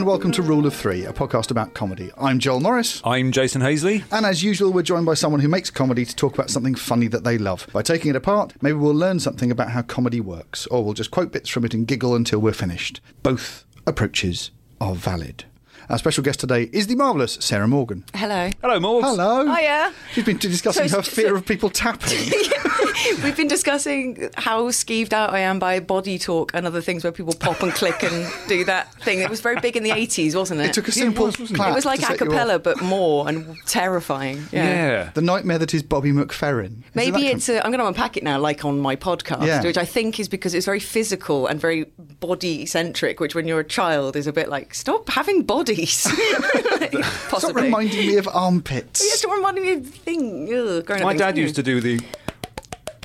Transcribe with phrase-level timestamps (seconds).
[0.00, 2.10] And welcome to Rule of Three, a podcast about comedy.
[2.16, 3.02] I'm Joel Morris.
[3.04, 4.02] I'm Jason Hazeley.
[4.10, 7.06] And as usual, we're joined by someone who makes comedy to talk about something funny
[7.08, 7.66] that they love.
[7.70, 11.10] By taking it apart, maybe we'll learn something about how comedy works, or we'll just
[11.10, 13.02] quote bits from it and giggle until we're finished.
[13.22, 15.44] Both approaches are valid.
[15.90, 18.04] Our special guest today is the marvellous Sarah Morgan.
[18.14, 18.48] Hello.
[18.62, 19.02] Hello, Morgs.
[19.02, 19.52] Hello.
[19.52, 19.92] Hiya.
[20.12, 22.30] She's been discussing So- her fear so- of people tapping.
[23.24, 27.12] We've been discussing how skeeved out I am by body talk and other things where
[27.12, 29.18] people pop and click and do that thing.
[29.20, 30.66] It was very big in the 80s, wasn't it?
[30.66, 31.60] It took a simple was, wasn't it?
[31.60, 32.32] clap It was like to a set you off.
[32.32, 34.44] cappella, but more and terrifying.
[34.52, 34.64] Yeah.
[34.64, 35.10] Yeah.
[35.14, 36.78] The nightmare that is Bobby McFerrin.
[36.80, 37.48] Is Maybe that it's.
[37.48, 39.62] A, I'm going to unpack it now, like on my podcast, Yeah.
[39.62, 41.84] which I think is because it's very physical and very
[42.20, 43.18] body centric.
[43.18, 45.79] Which, when you're a child, is a bit like stop having bodies.
[45.86, 47.62] Stop Possibly.
[47.64, 49.04] reminding me of armpits.
[49.04, 50.44] Yeah, stop reminding me of the thing.
[50.52, 51.20] Ugh, growing up My things.
[51.20, 52.00] dad used to do the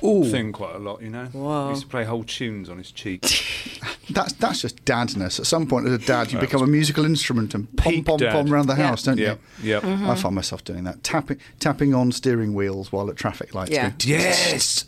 [0.04, 0.24] Ooh.
[0.24, 1.28] thing quite a lot, you know.
[1.32, 1.64] Wow.
[1.66, 3.22] He used to play whole tunes on his cheek.
[4.10, 5.40] That's that's just dadness.
[5.40, 8.52] At some point, as a dad, you become a musical instrument and pom pom pom
[8.54, 8.86] around the Yeah.
[8.86, 9.68] house, don't Yep, you?
[9.70, 9.82] yep.
[9.82, 10.08] Mm-hmm.
[10.08, 13.72] I find myself doing that, tapping tapping on steering wheels while at traffic lights.
[13.72, 13.90] Yeah.
[13.90, 14.84] going Yes.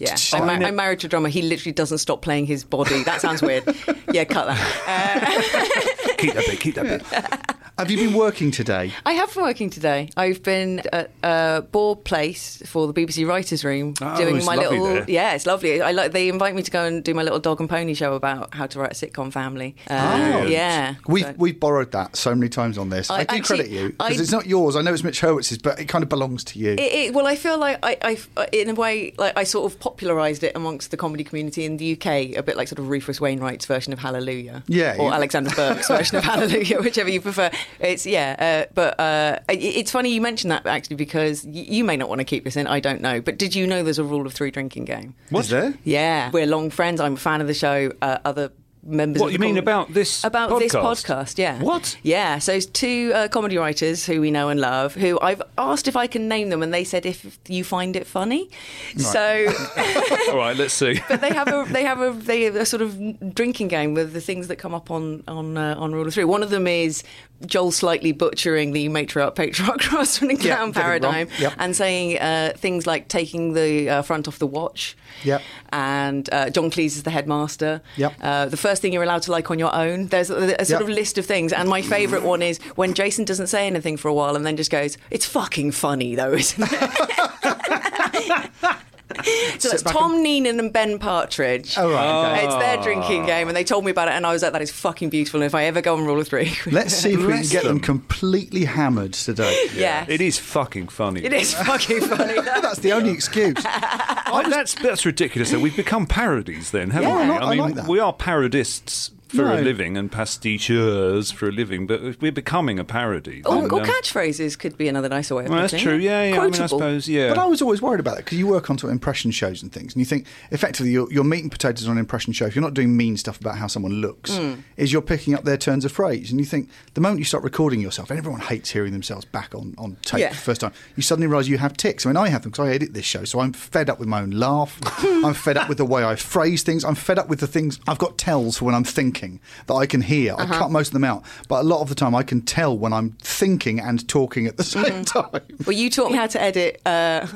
[0.00, 1.28] Yeah, I'm, mar- I'm married to a drummer.
[1.28, 3.02] He literally doesn't stop playing his body.
[3.04, 3.64] That sounds weird.
[4.12, 6.07] yeah, cut that.
[6.18, 7.64] Keep that bit, keep that bit.
[7.78, 8.92] Have you been working today?
[9.06, 10.10] I have been working today.
[10.16, 14.82] I've been at uh, Ball Place for the BBC Writers' Room Oh, doing my little.
[14.84, 15.04] there.
[15.08, 15.80] Yeah, it's lovely.
[15.80, 16.10] I like.
[16.10, 18.66] They invite me to go and do my little dog and pony show about how
[18.66, 19.76] to write a sitcom family.
[19.88, 20.46] Uh, Oh.
[20.46, 20.96] yeah.
[21.06, 23.10] We've So- we've borrowed that so many times on this.
[23.12, 24.74] I, I do actually- credit you because it's not yours.
[24.74, 26.72] I know it's Mitch Hurwitz's, but it kind of belongs to you.
[26.72, 29.78] It, it, well, I feel like I, I, in a way, like I sort of
[29.78, 33.20] popularised it amongst the comedy community in the UK, a bit like sort of Rufus
[33.20, 37.52] Wainwright's version of Hallelujah, Yeah, or you- Alexandra Burke's version of Hallelujah, whichever you prefer.
[37.80, 41.84] It's yeah, uh, but uh, it, it's funny you mentioned that actually because y- you
[41.84, 42.66] may not want to keep this in.
[42.66, 45.14] I don't know, but did you know there's a rule of three drinking game?
[45.30, 45.74] Is there?
[45.84, 47.00] Yeah, we're long friends.
[47.00, 47.92] I'm a fan of the show.
[48.02, 48.50] Uh, other
[48.84, 49.20] members.
[49.20, 51.04] What of you the mean com- about this about this podcast?
[51.04, 51.38] podcast?
[51.38, 51.60] Yeah.
[51.60, 51.98] What?
[52.02, 52.38] Yeah.
[52.38, 54.94] So it's two uh, comedy writers who we know and love.
[54.94, 58.06] Who I've asked if I can name them, and they said if you find it
[58.06, 58.48] funny.
[58.96, 59.20] So.
[60.30, 61.00] All right, let's see.
[61.08, 64.12] But they have a they have a they have a sort of drinking game with
[64.12, 66.24] the things that come up on on uh, on Rule of Three.
[66.24, 67.02] One of them is
[67.46, 71.12] Joel slightly butchering the matriarch patriarch crossman and Yeah, clown getting it wrong.
[71.12, 71.52] paradigm Yep.
[71.58, 74.96] and saying uh, things like taking the uh, front off the watch.
[75.24, 75.42] Yep.
[75.70, 77.80] And uh, John Cleese is the headmaster.
[77.96, 78.14] Yep.
[78.20, 80.06] Uh, the first thing you're allowed to like on your own.
[80.08, 80.82] There's a, a sort Yep.
[80.82, 84.08] of list of things, and my favourite one is when Jason doesn't say anything for
[84.08, 88.50] a while and then just goes, "It's fucking funny though, isn't it?"
[89.58, 91.76] So it's back Tom Neenan and Ben Partridge.
[91.76, 92.44] Oh, right, okay.
[92.46, 93.26] It's their drinking oh.
[93.26, 95.40] game, and they told me about it, and I was like, "That is fucking beautiful."
[95.40, 97.64] And if I ever go on Rule of Three, Let's see if we can get
[97.64, 97.80] them them.
[97.80, 99.66] completely hammered today.
[99.74, 101.24] yeah, It is fucking funny.
[101.24, 102.34] It is fucking funny.
[102.40, 103.56] That's the only excuse.
[103.56, 105.50] Oh, that's that's ridiculous.
[105.50, 107.28] Though we've become parodies, then, haven't Yeah, we?
[107.28, 107.88] like- I mean, like that.
[107.88, 109.58] we are parodists for No.
[109.58, 113.42] a living and pasticheurs for a living, but we're becoming a parody.
[113.44, 115.96] Or, And, or um, catchphrase could be another nicer way of well, that's putting true.
[115.96, 116.02] it.
[116.02, 116.40] Yeah, yeah.
[116.40, 117.08] I mean, I suppose.
[117.08, 117.28] Yeah.
[117.28, 119.62] But I was always worried about that because you work on sort of impression shows
[119.62, 122.46] and things, and you think effectively you're meat and potatoes on an impression show.
[122.46, 124.58] If you're not doing mean stuff about how someone looks, Mm.
[124.76, 127.42] is you're picking up their turns of phrase, and you think the moment you start
[127.44, 130.28] recording yourself, and everyone hates hearing themselves back on on tape Yeah.
[130.30, 132.06] for the first time, you suddenly realise you have ticks.
[132.06, 134.08] I mean, I have them because I edit this show, so I'm fed up with
[134.08, 134.78] my own laugh.
[135.02, 136.84] I'm fed up with the way I phrase things.
[136.84, 139.17] I'm fed up with the things I've got tells for when I'm thinking
[139.66, 140.34] that I can hear.
[140.38, 140.58] I Uh-huh.
[140.58, 142.92] cut most of them out, but a lot of the time I can tell when
[142.92, 145.02] I'm thinking and talking at the same Mm-hmm.
[145.04, 145.42] time.
[145.66, 146.80] Well, you taught me how to edit.
[146.86, 147.26] Uh,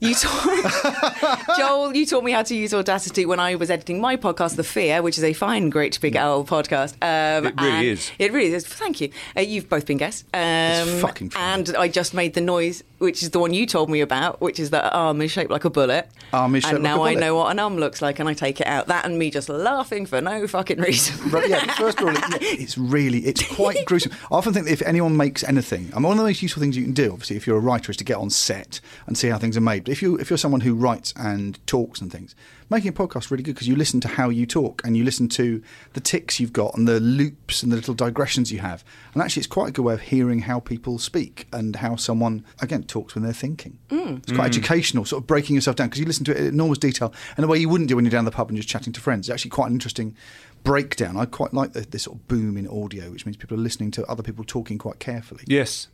[0.00, 1.94] you taught Joel.
[1.94, 5.02] You taught me how to use Audacity when I was editing my podcast, The Fear,
[5.02, 6.94] which is a fine, great big owl podcast.
[7.02, 8.10] Um, It really is.
[8.18, 8.66] It really is.
[8.66, 9.10] Thank you.
[9.36, 10.24] Uh, you've both been guests.
[10.32, 11.42] Um, fucking fun.
[11.42, 14.58] And I just made the noise, which is the one you told me about, which
[14.58, 16.08] is that arm is shaped like a bullet.
[16.32, 18.28] Arm is shaped and like a now I know what an arm looks like, and
[18.28, 18.86] I take it out.
[18.86, 21.18] That and me just laughing for no fucking reason.
[21.30, 24.12] Right, yeah, first of all, it's really, it's quite gruesome.
[24.32, 26.60] I often think that if anyone makes anything, I mean, one of the most useful
[26.60, 29.16] things you can do, obviously, if you're a writer, is to get on set and
[29.16, 29.88] see how things are made.
[29.90, 32.36] But if you if you're someone who writes and talks and things,
[32.68, 35.02] making a podcast is really good because you listen to how you talk and you
[35.02, 35.60] listen to
[35.94, 38.84] the ticks you've got and the loops and the little digressions you have.
[39.14, 42.44] And actually, it's quite a good way of hearing how people speak and how someone
[42.60, 43.78] again talks when they're thinking.
[43.88, 44.18] Mm.
[44.18, 44.58] It's quite mm.
[44.58, 47.42] educational, sort of breaking yourself down because you listen to it in enormous detail in
[47.42, 49.28] a way you wouldn't do when you're down the pub and just chatting to friends.
[49.28, 50.16] It's actually quite an interesting
[50.62, 51.16] breakdown.
[51.16, 53.90] I quite like the, this sort of boom in audio, which means people are listening
[53.92, 55.42] to other people talking quite carefully.
[55.48, 55.88] yes.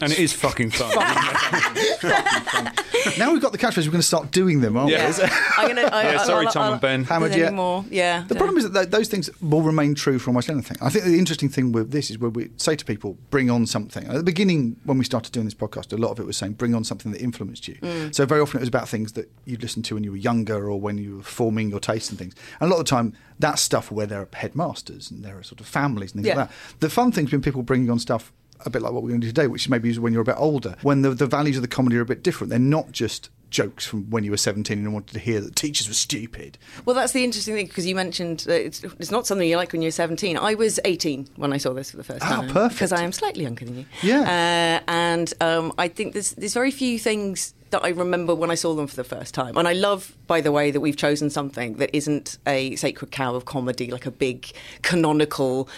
[0.00, 0.90] And it is fucking fun.
[3.16, 5.08] Now we've got the catchphrases, we're going to start doing them, aren't Yeah.
[5.16, 5.24] we?
[5.56, 5.88] I'm gonna.
[5.92, 7.04] I, Yeah, I- sorry, I'll- Tom I'll- and Ben.
[7.04, 7.54] Hammered Any yet?
[7.54, 7.84] more?
[7.90, 8.24] Yeah.
[8.28, 10.76] The problem is that those things will remain true for almost anything.
[10.80, 13.66] I think the interesting thing with this is where we say to people, bring on
[13.66, 14.04] something.
[14.06, 16.54] At the beginning, when we started doing this podcast, a lot of it was saying,
[16.54, 17.76] bring on something that influenced you.
[17.76, 18.14] Mm.
[18.14, 20.68] So very often it was about things that you'd listened to when you were younger
[20.70, 22.34] or when you were forming your tastes and things.
[22.60, 25.42] And a lot of the time, that's stuff where there are headmasters and there are
[25.42, 26.40] sort of families and things Yeah.
[26.42, 26.80] like that.
[26.80, 28.32] The fun thing's been people bringing on stuff
[28.66, 30.24] a bit like what we're going to do today, which maybe is when you're a
[30.24, 32.50] bit older, when the, the values of the comedy are a bit different.
[32.50, 35.88] They're not just jokes from when you were 17 and wanted to hear that teachers
[35.88, 36.58] were stupid.
[36.84, 39.72] Well, that's the interesting thing because you mentioned that it's, it's not something you like
[39.72, 40.36] when you're 17.
[40.36, 42.48] I was 18 when I saw this for the first Ah, time.
[42.50, 42.74] perfect.
[42.74, 43.84] Because I am slightly younger than you.
[44.02, 44.80] Yeah.
[44.86, 48.54] Uh, and um, I think there's, there's very few things that I remember when I
[48.54, 49.56] saw them for the first time.
[49.56, 53.34] And I love, by the way, that we've chosen something that isn't a sacred cow
[53.34, 54.50] of comedy, like a big
[54.82, 55.68] canonical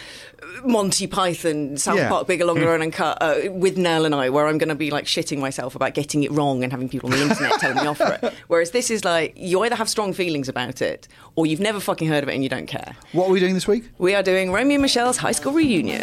[0.65, 2.09] Monty Python, South Yeah.
[2.09, 5.05] Park, Bigger, Longer, and Uncut uh, Withnail and I, where I'm going to be like
[5.05, 7.99] shitting myself about getting it wrong and having people on the internet telling me off
[7.99, 8.35] for it.
[8.49, 12.09] Whereas this is like, you either have strong feelings about it or you've never fucking
[12.09, 12.97] heard of it and you don't care.
[13.13, 13.91] What are we doing this week?
[13.99, 16.01] We are doing Romy and Michele's high school reunion.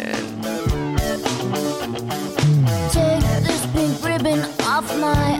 [2.90, 5.37] Take this pink ribbon off my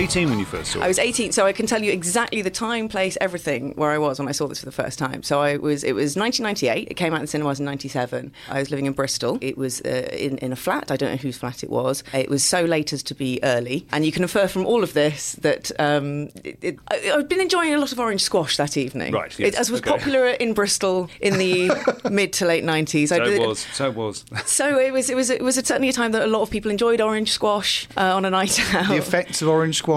[0.00, 0.84] 18 when you first saw it.
[0.84, 3.98] I was 18, so I can tell you exactly the time, place, everything where I
[3.98, 5.22] was when I saw this for the first time.
[5.22, 6.88] So I was, it was 1998.
[6.90, 8.32] It came out in cinemas in 97.
[8.48, 9.36] I was living in Bristol.
[9.42, 10.90] It was uh, in, in a flat.
[10.90, 12.02] I don't know whose flat it was.
[12.14, 13.86] It was so late as to be early.
[13.92, 17.40] And you can infer from all of this that um, it, it, I, I've been
[17.42, 19.12] enjoying a lot of orange squash that evening.
[19.12, 19.90] Right, yes, It, as was okay.
[19.90, 21.70] popular in Bristol in the
[22.10, 23.08] mid to late 90s.
[23.08, 23.66] so I it was.
[23.74, 24.24] So it was.
[24.46, 26.70] So it was, it was, it was certainly a time that a lot of people
[26.70, 28.88] enjoyed orange squash uh, on a night out.
[28.88, 29.89] The effects of orange squash.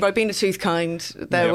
[0.00, 1.52] Ribena Tooth kind, there Yep.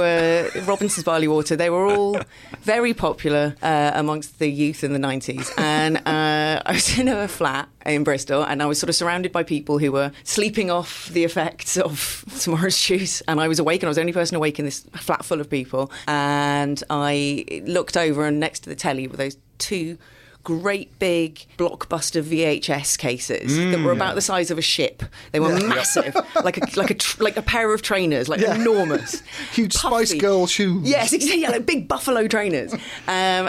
[0.56, 1.56] were Robinson's Barley Water.
[1.56, 2.20] They were all
[2.62, 5.52] very popular uh, amongst the youth in the 90s.
[5.58, 9.32] And uh, I was in a flat in Bristol and I was sort of surrounded
[9.32, 13.22] by people who were sleeping off the effects of tomorrow's orange juice.
[13.28, 15.40] And I was awake and I was the only person awake in this flat full
[15.42, 15.92] of people.
[16.08, 19.98] And I looked over and next to the telly were those two
[20.46, 25.04] great big blockbuster VHS cases that were about the size of a ship.
[25.34, 28.56] They were massive, like a like a tr- like a pair of trainers, like Yeah.
[28.56, 29.22] enormous,
[29.54, 30.14] Huge Spice.
[30.14, 30.88] Girl shoes.
[30.88, 31.42] Yes, exactly.
[31.42, 32.74] Yeah, like big buffalo trainers.
[32.74, 32.80] Um,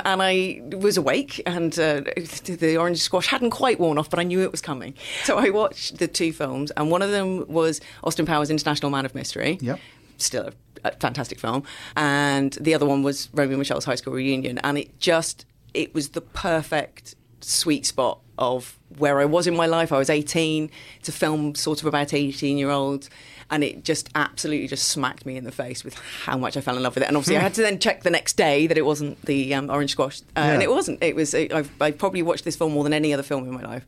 [0.05, 2.01] and I was awake, and uh,
[2.47, 4.95] the orange squash hadn't quite worn off, but I knew it was coming.
[5.25, 9.05] So I watched the two films, and one of them was Austin Powers' International Man
[9.05, 9.59] of Mystery.
[9.61, 9.79] Yep.
[10.19, 10.49] Still
[10.85, 11.63] a, a fantastic film.
[11.95, 15.45] And the other one was Romy and Michele's High School Reunion, and it just
[15.77, 19.93] it was the perfect sweet spot of where I was in my life.
[19.93, 20.71] I was 18.
[21.05, 23.09] to film sort of about 18 year olds.
[23.49, 26.77] And it just absolutely just smacked me in the face with how much I fell
[26.77, 27.07] in love with it.
[27.07, 29.71] And obviously, I had to then check the next day that it wasn't the um,
[29.71, 31.01] orange squash, uh, and it wasn't.
[31.01, 31.33] It was.
[31.33, 33.87] I've, I've probably watched this film more than any other film in my life.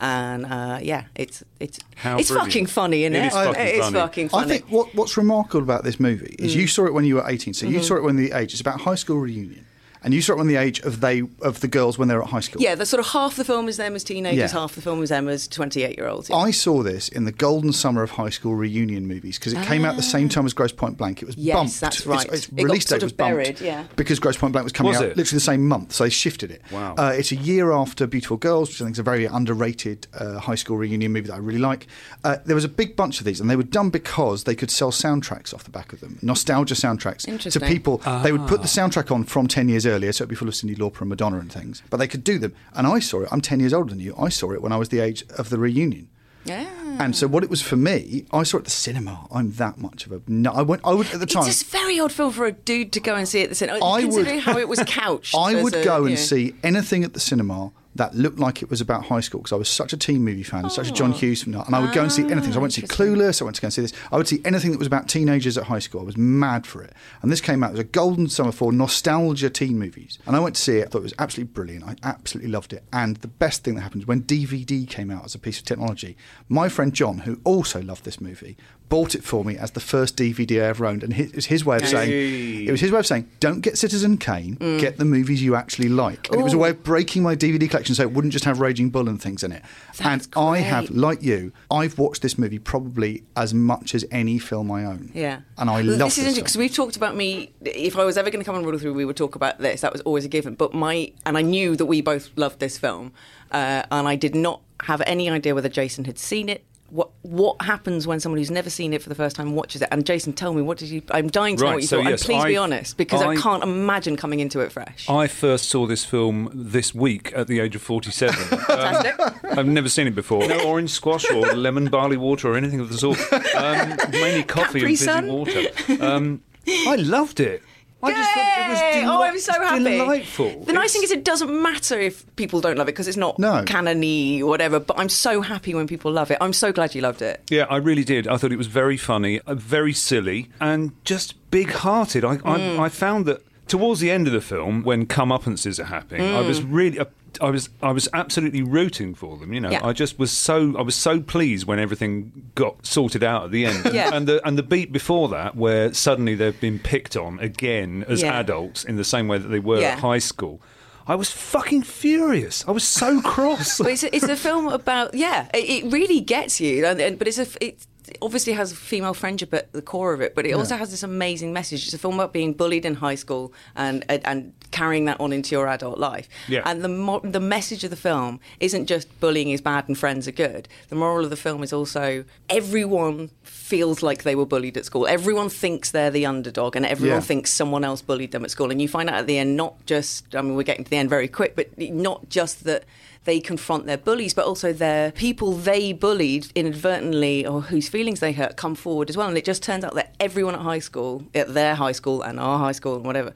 [0.00, 2.48] and uh, yeah, it's it's How it's brilliant.
[2.52, 3.26] fucking funny, isn't It it?
[3.28, 3.94] is fucking It's funny.
[4.00, 4.44] fucking funny.
[4.44, 6.60] I think what, what's remarkable about this movie is Mm.
[6.62, 7.54] you saw it when you were 18.
[7.54, 7.74] So Mm-hmm.
[7.76, 9.65] you saw it when the age, it's about high school reunion.
[10.06, 12.22] And you saw it when the age of they of the girls when they were
[12.22, 12.62] at high school.
[12.62, 14.60] yeah, the sort of half the film is them as teenagers, Yeah.
[14.60, 16.30] half the film is them as twenty-eight-year-olds.
[16.30, 19.84] I saw this in the golden summer of high school reunion movies because it came
[19.84, 21.22] out the same time as Grosse Pointe Blank.
[21.22, 21.40] It was Ah.
[21.40, 21.80] Yes, bumped.
[21.80, 22.32] that's Its- right.
[22.32, 23.84] Its, It release date was of bumped buried, yeah.
[23.96, 25.16] because Grosse Pointe Blank was coming Was out it?
[25.16, 26.62] literally the same month, so they shifted it.
[26.70, 26.94] Wow.
[26.96, 30.38] Uh, it's a year after Beautiful Girls, which I think is a very underrated uh,
[30.38, 31.88] high school reunion movie that I really like.
[32.22, 34.70] Uh, there was a big bunch of these, and they were done because they could
[34.70, 37.62] sell soundtracks off the back of them, nostalgia soundtracks to Interesting.
[37.66, 37.98] people.
[38.22, 40.54] They would put the soundtrack on from ten years earlier, so it'd be full of
[40.54, 41.82] Cyndi Lauper and Madonna and things.
[41.90, 43.28] But they could do them, and I saw it.
[43.32, 44.14] I'm ten years older than you.
[44.18, 46.08] I saw it when I was the age of the reunion.
[46.44, 46.72] yeah.
[46.98, 49.26] And so, what it was for me, I saw it at the cinema.
[49.30, 50.50] I'm that much of a no.
[50.52, 50.80] I went.
[50.82, 51.46] I would at the time.
[51.46, 53.84] It's a very odd film for a dude to go and see at the cinema.
[53.84, 55.34] I would- how it was couched.
[55.38, 56.20] I would a, go and know.
[56.20, 59.56] see anything at the cinema that looked like it was about high school because I
[59.56, 62.02] was such a teen movie fan, such a John Hughes fan, and I would go
[62.02, 62.52] and see anything.
[62.52, 62.86] So I went to see.
[62.86, 63.40] Clueless.
[63.40, 63.92] I went to go and see this.
[64.12, 66.00] I would see anything that was about teenagers at high school.
[66.00, 66.92] I was mad for it.
[67.22, 70.18] And this came out as a golden summer for nostalgia teen movies.
[70.26, 70.86] And I went to see it.
[70.86, 71.84] I thought it was absolutely brilliant.
[71.84, 72.84] I absolutely loved it.
[72.92, 76.16] And the best thing that happened when DVD came out as a piece of technology,
[76.48, 78.56] my friend John, who also loved this movie,
[78.88, 81.02] bought it for me as the first DVD I ever owned.
[81.02, 82.66] And it was his way of saying, Hey.
[82.66, 84.78] it was his way of saying, don't get Citizen Kane, Mm.
[84.80, 86.28] get the movies you actually like.
[86.30, 88.60] And it was a way of breaking my DVD collection so it wouldn't just have
[88.60, 89.62] Raging Bull and things in it.
[89.98, 94.38] That's and I have, like you, I've watched this movie probably as much as any
[94.38, 95.10] film I own.
[95.14, 95.40] Yeah.
[95.58, 96.16] And I Well, love this.
[96.16, 96.18] this.
[96.18, 97.52] is interesting because we've talked about me.
[97.64, 99.80] If I was ever going to come on Rule Through, we would talk about this.
[99.80, 100.54] That was always a given.
[100.54, 103.12] But my and I knew that we both loved this film,
[103.50, 106.64] uh, and I did not have any idea whether Jason had seen it.
[106.90, 109.88] What what happens when someone who's never seen it for the first time watches it?
[109.90, 111.02] And Jason, tell me what did you?
[111.10, 112.10] I'm dying to know what you so thought.
[112.10, 115.08] yes, and please be honest, because I, I- can't imagine coming into it fresh.
[115.10, 118.34] I first saw this film this week at the age of 47.
[118.58, 119.44] Fantastic.
[119.58, 120.46] I've never seen it before.
[120.46, 123.18] No orange squash or lemon barley water or anything of the sort.
[123.54, 126.04] Um, mainly coffee Capri and fizzy water.
[126.04, 127.62] Um, I loved it.
[128.02, 128.92] I just thought it was Yay!
[129.00, 129.84] deli- oh, I'm so happy.
[129.84, 130.60] delightful.
[130.64, 133.38] The nice thing is, it doesn't matter if people don't love it because it's not
[133.38, 133.64] No.
[133.64, 134.78] canony or whatever.
[134.78, 136.38] But I'm so happy when people love it.
[136.40, 137.42] I'm so glad you loved it.
[137.50, 138.28] Yeah, I really did.
[138.28, 142.24] I thought it was very funny, uh, very silly, and just big-hearted.
[142.24, 142.78] I, Mm.
[142.78, 146.42] I, I found that towards the end of the film, when comeuppances are happening, I
[146.42, 146.66] was Mm.
[146.70, 147.06] really, uh,
[147.40, 149.52] I was, I was absolutely rooting for them.
[149.52, 149.84] You know, Yeah.
[149.86, 153.66] I just was so, I was so pleased when everything got sorted out at the
[153.66, 153.90] end.
[153.94, 154.10] Yeah.
[154.12, 158.22] And the and the beat before that, where suddenly they've been picked on again as
[158.22, 158.38] Yeah.
[158.40, 159.92] adults in the same way that they were Yeah.
[159.92, 160.60] at high school.
[161.08, 162.64] I was fucking furious.
[162.66, 163.78] I was so cross.
[163.78, 166.84] But it's a, it's a film about yeah, it, it really gets you.
[166.84, 167.86] And, and, but it's a it
[168.22, 171.52] obviously has female friendship at the core of it, but it also has this amazing
[171.52, 171.84] message.
[171.84, 175.32] It's a film about being bullied in high school and and, and carrying that on
[175.32, 176.28] into your adult life.
[176.48, 176.62] Yeah.
[176.64, 180.26] And the mo- the message of the film isn't just bullying is bad and friends
[180.28, 180.68] are good.
[180.88, 185.06] The moral of the film is also everyone feels like they were bullied at school.
[185.06, 187.20] Everyone thinks they're the underdog, and everyone Yeah.
[187.20, 188.70] thinks someone else bullied them at school.
[188.70, 190.96] And you find out at the end, not just I mean, we're getting to the
[190.96, 192.84] end very quick, but not just that
[193.26, 198.32] they confront their bullies, but also their people they bullied inadvertently or whose feelings they
[198.32, 199.28] hurt come forward as well.
[199.28, 202.40] And it just turns out that everyone at high school, at their high school and
[202.40, 203.34] our high school and whatever,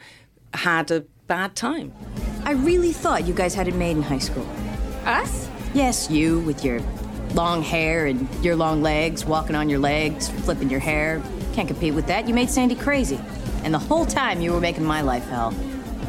[0.54, 1.92] had a bad time.
[2.44, 4.46] I really thought you guys had it made in high school.
[5.04, 5.48] Us?
[5.74, 6.80] Yes, you with your
[7.34, 11.22] long hair and your long legs, walking on your legs, flipping your hair.
[11.52, 12.26] Can't compete with that.
[12.26, 13.20] You made Sandy crazy.
[13.62, 15.54] And the whole time you were making my life hell.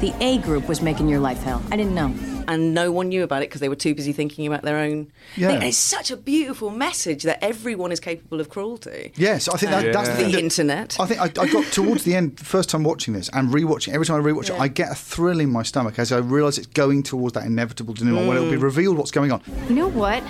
[0.01, 1.61] The A group was making your life hell.
[1.71, 2.13] I didn't know.
[2.47, 5.11] And no one knew about it because they were too busy thinking about their own.
[5.35, 5.49] Yeah.
[5.49, 5.55] thing.
[5.57, 9.13] And it's such a beautiful message that everyone is capable of cruelty.
[9.15, 10.99] Yes, I think that, that's the, The thing that- internet.
[10.99, 13.93] I think I, I got towards the end, the first time watching this and rewatching.
[13.93, 16.57] Every time I rewatch it, I get a thrill in my stomach as I realise
[16.57, 18.63] it's going towards that inevitable denouement when it will be mm.
[18.63, 19.43] revealed what's going on.
[19.69, 20.23] You know what?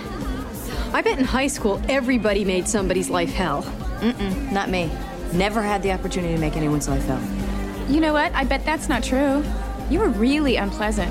[0.92, 3.62] I bet in high school everybody made somebody's life hell.
[4.52, 4.90] Not me.
[5.32, 7.41] Never had the opportunity to make anyone's life hell.
[7.88, 8.32] You know what?
[8.32, 9.44] I bet that's not true.
[9.90, 11.10] You were really unpleasant.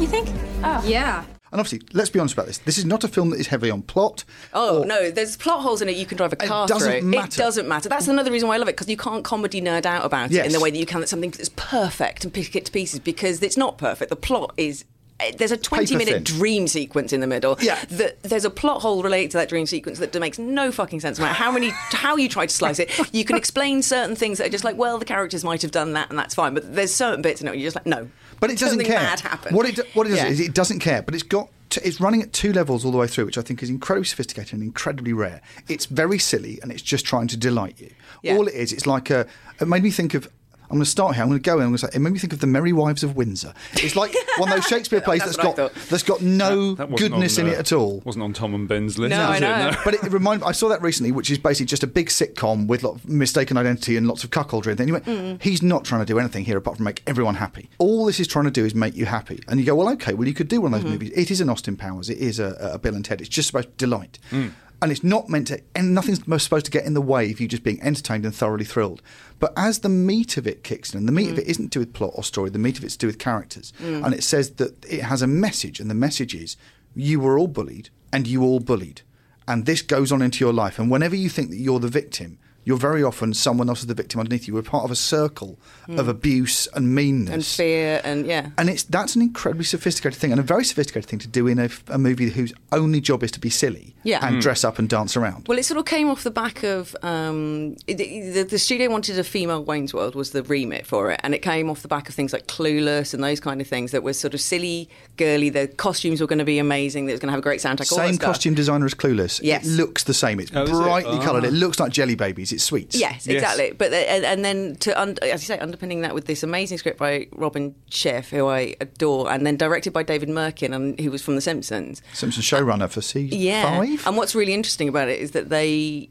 [0.00, 0.28] You think?
[0.64, 0.82] Oh.
[0.84, 1.24] Yeah.
[1.52, 2.58] And obviously, let's be honest about this.
[2.58, 4.24] This is not a film that is heavy on plot.
[4.52, 5.96] Oh or- no, there's plot holes in it.
[5.96, 6.98] You can drive a car doesn't through.
[6.98, 7.38] It matter.
[7.38, 7.88] doesn't matter.
[7.88, 10.44] That's another reason why I love it because you can't comedy nerd out about it
[10.44, 11.00] in the way that you can.
[11.00, 14.10] That's something that's perfect and pick it to pieces because it's not perfect.
[14.10, 14.84] The plot is.
[15.20, 16.22] Eh, There's a 20 Paper minute thin.
[16.38, 17.56] dream sequence in the middle.
[17.60, 17.82] Yeah.
[17.90, 21.18] That there's a plot hole related to that dream sequence that makes no fucking sense.
[21.18, 24.38] No matter how many, how you try to slice it, you can explain certain things
[24.38, 26.54] that are just like, well, the characters might have done that and that's fine.
[26.54, 28.08] But there's certain bits in it where you're just like, no.
[28.40, 28.98] But it doesn't care.
[28.98, 29.56] Bad happened.
[29.56, 30.26] What it what it does Yeah.
[30.26, 32.98] is it doesn't care, but it's got to, it's running at two levels all the
[32.98, 35.40] way through, which I think is incredibly sophisticated and incredibly rare.
[35.68, 37.90] It's very silly and it's just trying to delight you.
[38.22, 38.36] Yeah.
[38.36, 39.26] All it is, it's like a.
[39.60, 40.28] It made me think of.
[40.68, 41.22] I'm going to start here.
[41.22, 41.62] I'm going to go in.
[41.62, 43.54] I'm going to say, it made me think of the Merry Wives of Windsor.
[43.74, 46.74] It's like one of those Shakespeare plays That's that's what I got that's got no
[46.74, 48.00] That wasn't goodness on, in uh, it at all.
[48.04, 49.10] Wasn't on Tom and Ben's list.
[49.10, 49.40] No, was I it?
[49.40, 49.70] know.
[49.70, 49.76] No.
[49.84, 50.44] But it reminded.
[50.46, 53.56] I saw that recently, which is basically just a big sitcom with lot of mistaken
[53.56, 54.68] identity and lots of cuckoldry.
[54.68, 55.40] And then you went, Mm.
[55.42, 57.68] he's not trying to do anything here apart from make everyone happy.
[57.78, 59.40] All this is trying to do is make you happy.
[59.48, 60.92] And you go, well, okay, well, you could do one of those Mm-hmm.
[61.04, 61.12] movies.
[61.16, 62.10] It is an Austin Powers.
[62.10, 63.20] It is a, a Bill and Ted.
[63.20, 64.18] It's just about delight.
[64.30, 64.50] Mm.
[64.82, 67.48] And it's not meant to, and nothing's supposed to get in the way of you
[67.48, 69.00] just being entertained and thoroughly thrilled.
[69.38, 71.32] But as the meat of it kicks in, and the meat Mm.
[71.32, 73.06] of it isn't to do with plot or story, the meat of it's to do
[73.06, 73.72] with characters.
[73.80, 76.56] And it says that it has a message, and the message is
[76.94, 79.00] you were all bullied and you all bullied.
[79.48, 80.78] And this goes on into your life.
[80.78, 83.94] And whenever you think that you're the victim, you're very often someone else is the
[83.94, 84.52] victim underneath you.
[84.52, 85.58] We're part of a circle
[85.88, 87.28] of abuse and meanness.
[87.28, 87.34] Hmm.
[87.34, 88.50] and fear and yeah.
[88.58, 91.58] And it's that's an incredibly sophisticated thing and a very sophisticated thing to do in
[91.60, 94.18] a, a movie whose only job is to be silly Yeah.
[94.26, 94.42] and Mm.
[94.42, 95.46] dress up and dance around.
[95.48, 99.18] Well, it sort of came off the back of um, it- the, the studio wanted
[99.18, 102.08] a female Wayne's World was the remit for it, and it came off the back
[102.08, 105.48] of things like Clueless and those kind of things that were sort of silly, girly.
[105.50, 107.06] The costumes were going to be amazing.
[107.06, 107.92] That was going to have a great soundtrack.
[107.92, 108.26] all that Same stuff.
[108.32, 109.40] costume designer as Clueless.
[109.42, 109.64] Yes.
[109.66, 110.40] It looks the same.
[110.40, 110.72] It's Oh, is it?
[110.72, 111.22] brightly Ah.
[111.24, 111.44] coloured.
[111.44, 112.52] It looks like jelly babies.
[112.56, 112.96] It's sweets.
[112.96, 113.36] Yes, Yes.
[113.36, 113.72] exactly.
[113.72, 116.78] But the, and, and then to un, as you say, underpinning that with this amazing
[116.78, 121.10] script by Robin Schiff, who I adore, and then directed by David Mirkin, and who
[121.10, 122.02] was from The Simpsons.
[122.12, 123.62] Simpson showrunner for season Yeah.
[123.62, 124.06] five.
[124.06, 126.08] And what's really interesting about it is that they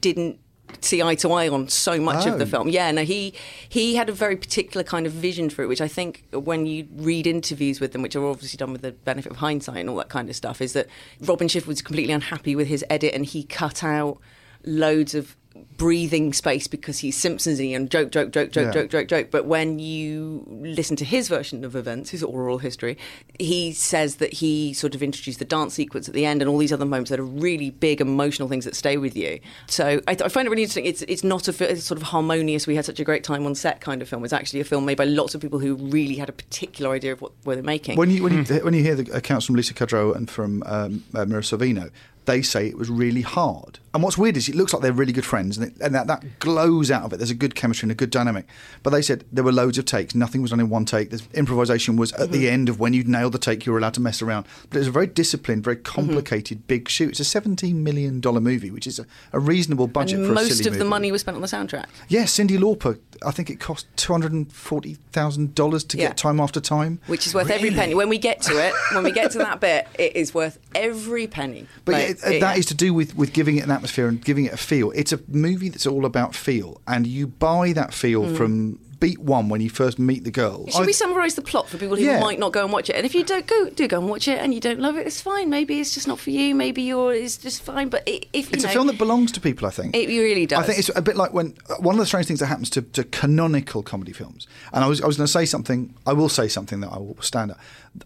[0.00, 0.38] didn't
[0.82, 2.48] see eye to eye on so much of the Oh.
[2.48, 2.68] film.
[2.68, 3.32] Yeah, no, he
[3.70, 6.86] he had a very particular kind of vision for it, which I think when you
[6.94, 9.96] read interviews with them, which are obviously done with the benefit of hindsight and all
[9.96, 10.86] that kind of stuff, is that
[11.22, 14.18] Robin Schiff was completely unhappy with his edit and he cut out
[14.66, 15.36] loads of
[15.78, 18.72] breathing space because he's Simpsons-y and joke, joke, joke, joke, Yeah.
[18.72, 19.28] joke, joke, joke.
[19.30, 22.98] But when you listen to his version of events, his oral history,
[23.38, 26.58] he says that he sort of introduced the dance sequence at the end and all
[26.58, 29.38] these other moments that are really big emotional things that stay with you.
[29.68, 30.84] So I, I find it really interesting.
[30.84, 32.66] It's it's not a it's sort of harmonious.
[32.66, 34.24] We had such a great time on set kind of film.
[34.24, 37.12] It's actually a film made by lots of people who really had a particular idea
[37.12, 37.96] of what were they making.
[37.96, 41.04] When you when you when you hear the accounts from Lisa Kudrow and from um,
[41.14, 41.90] uh, Mira Sorvino,
[42.28, 43.78] they say it was really hard.
[43.94, 46.06] And what's weird is it looks like they're really good friends, and, it, and that,
[46.08, 47.16] that glows out of it.
[47.16, 48.46] There's a good chemistry and a good dynamic.
[48.82, 50.14] But they said there were loads of takes.
[50.14, 51.08] Nothing was done in one take.
[51.08, 52.52] There's improvisation was at the mm-hmm.
[52.52, 54.46] end of when you'd nailed the take, you were allowed to mess around.
[54.68, 55.84] But it was a very disciplined, very mm-hmm.
[55.84, 57.10] complicated, big shoot.
[57.10, 60.34] It's a 17 million dollar movie, which is a, a reasonable budget and for a
[60.34, 61.86] most of the money was spent on the soundtrack.
[62.08, 62.98] Yeah, Cyndi Lauper.
[63.24, 66.08] I think it cost two hundred and forty thousand dollars to Yeah.
[66.08, 67.94] get time after time, Which is worth every penny.
[67.94, 71.26] When we get to it, when we get to that bit, it is worth every
[71.26, 71.66] penny.
[71.84, 74.08] But Like, yeah, it- it- that is to do with, with giving it an atmosphere
[74.08, 74.90] and giving it a feel.
[74.94, 78.36] It's a movie that's all about feel, and you buy that feel Mm.
[78.36, 80.66] from beat one when you first meet the girl.
[80.66, 82.18] Should I- we summarise the plot for people who Yeah.
[82.18, 82.96] might not go and watch it?
[82.96, 85.06] And if you don't go, do go and watch it, and you don't love it,
[85.06, 85.48] it's fine.
[85.48, 86.52] Maybe it's just not for you.
[86.52, 87.90] Maybe you're it's just fine.
[87.90, 89.94] But i if you it's know, a film that belongs to people, I think.
[89.94, 90.58] It really does.
[90.58, 92.82] I think it's a bit like when one of the strange things that happens to,
[92.82, 94.48] to canonical comedy films.
[94.72, 95.94] And I was I was going to say something.
[96.04, 97.60] I will say something that I will stand up.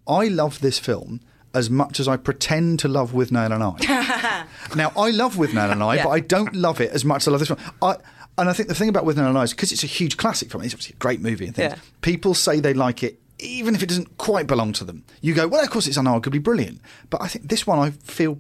[0.07, 1.21] I love this film
[1.55, 4.47] as much as I pretend to love Withnail and I.
[4.77, 6.05] now I love Withnail and I, Yeah.
[6.05, 7.59] but I don't love it as much as I love this one.
[7.83, 7.97] I.
[8.39, 10.51] And I think the thing about Withnail and I is because it's a huge classic
[10.51, 10.63] film.
[10.65, 11.73] It's obviously a great movie and things.
[11.73, 11.79] Yeah.
[12.01, 13.21] People say they like it.
[13.39, 16.43] Even if it doesn't quite belong to them, you go, well, of course, it's unarguably
[16.43, 16.81] brilliant.
[17.11, 18.39] But I think this one, I feel,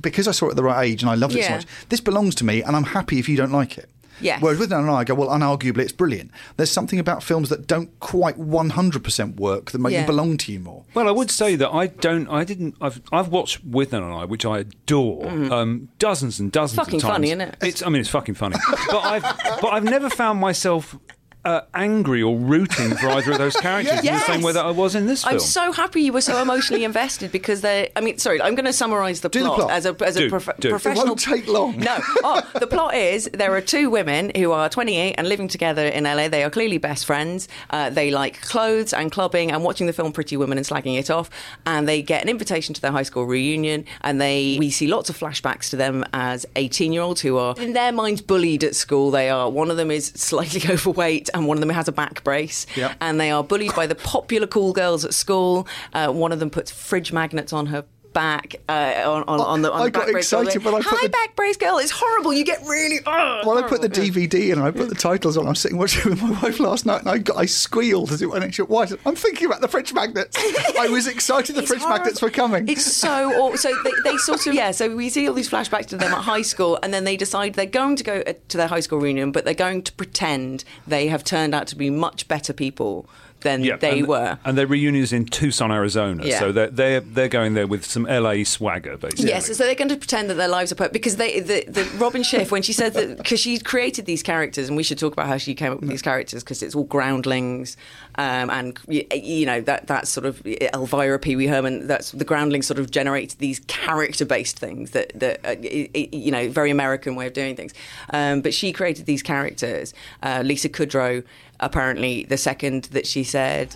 [0.00, 2.00] because I saw it at the right age and I loved it so much, this
[2.00, 3.88] belongs to me, and I'm happy if you don't like it.
[4.20, 4.42] Yes.
[4.42, 6.30] Whereas Withnail and I, I go, well, unarguably, it's brilliant.
[6.56, 10.00] There's something about films that don't quite 100% work that make Yeah.
[10.00, 10.84] them belong to you more.
[10.94, 12.28] Well, I would say that I don't.
[12.28, 12.74] I didn't.
[12.80, 17.02] I've I've watched Withnail and I, which I adore, um, dozens and dozens Fucking of
[17.02, 17.24] times.
[17.24, 17.68] It's fucking funny, isn't it?
[17.68, 17.82] It's.
[17.82, 18.56] I mean, it's fucking funny.
[18.90, 19.22] but I've
[19.60, 20.96] but I've never found myself.
[21.42, 24.70] Uh, angry or rooting for either of those characters in the same way that I
[24.70, 25.34] was in this film.
[25.36, 27.90] I'm so happy you were so emotionally invested because they.
[27.96, 29.70] I mean, sorry, I'm going to summarise the Do the plot, plot.
[29.70, 30.68] as a as a Do, prof- do.
[30.68, 31.06] It professional.
[31.06, 31.78] won't take long.
[31.78, 35.86] No, oh, the plot is there are two women who are 28 and living together
[35.86, 36.28] in LA.
[36.28, 37.48] They are clearly best friends.
[37.70, 41.08] Uh, they like clothes and clubbing and watching the film Pretty Women and slagging it
[41.10, 41.30] off.
[41.64, 43.86] And they get an invitation to their high school reunion.
[44.02, 47.54] And they we see lots of flashbacks to them as 18 year olds who are
[47.58, 49.10] in their minds bullied at school.
[49.10, 52.22] They are one of them is slightly overweight and one of them has a back
[52.24, 52.66] brace.
[52.76, 52.96] Yep.
[53.00, 55.66] And they are bullied by the popular cool girls at school.
[55.92, 57.84] Uh, one of them puts fridge magnets on her.
[58.12, 60.40] Back uh, on, on, on the on I the got back brace girl.
[60.42, 61.78] excited when I put Hi, the- back brace girl.
[61.78, 62.32] It's horrible.
[62.32, 62.98] You get really.
[63.06, 63.88] Oh, Well, I put the.
[63.88, 65.46] DVD in and I put the titles on.
[65.46, 68.30] I'm sitting watching with my wife last night and I, got, I squealed as it
[68.30, 68.90] went into white.
[69.06, 70.36] I'm thinking about the fridge magnets.
[70.78, 71.98] I was excited the fridge horrible.
[71.98, 72.68] magnets were coming.
[72.68, 74.70] It's so aw- so they, they sort of yeah.
[74.72, 77.54] So we see all these flashbacks to them at high school, and then they decide
[77.54, 80.64] they're going to go uh, to their high school reunion, but they're going to pretend
[80.86, 83.08] they have turned out to be much better people
[83.40, 84.38] than Yeah, they and, were.
[84.44, 86.24] and their reunion is in Tucson, Arizona.
[86.24, 86.38] Yeah.
[86.38, 89.28] So they're, they're they're going there with some LA swagger, basically.
[89.28, 91.84] Yes, so they're going to pretend that their lives are perfect because they, the, the
[91.98, 95.12] Robin Schiff, when she said that, because she created these characters, and we should talk
[95.12, 97.76] about how she came up with these characters because it's all groundlings,
[98.16, 101.86] um, and you know that that's sort of Elvira Pee Wee Herman.
[101.86, 106.70] That's the groundlings sort of generates these character-based things that that uh, you know very
[106.70, 107.72] American way of doing things.
[108.12, 109.94] Um, but she created these characters.
[110.22, 111.24] Uh, Lisa Kudrow,
[111.60, 113.74] apparently, the second that she said.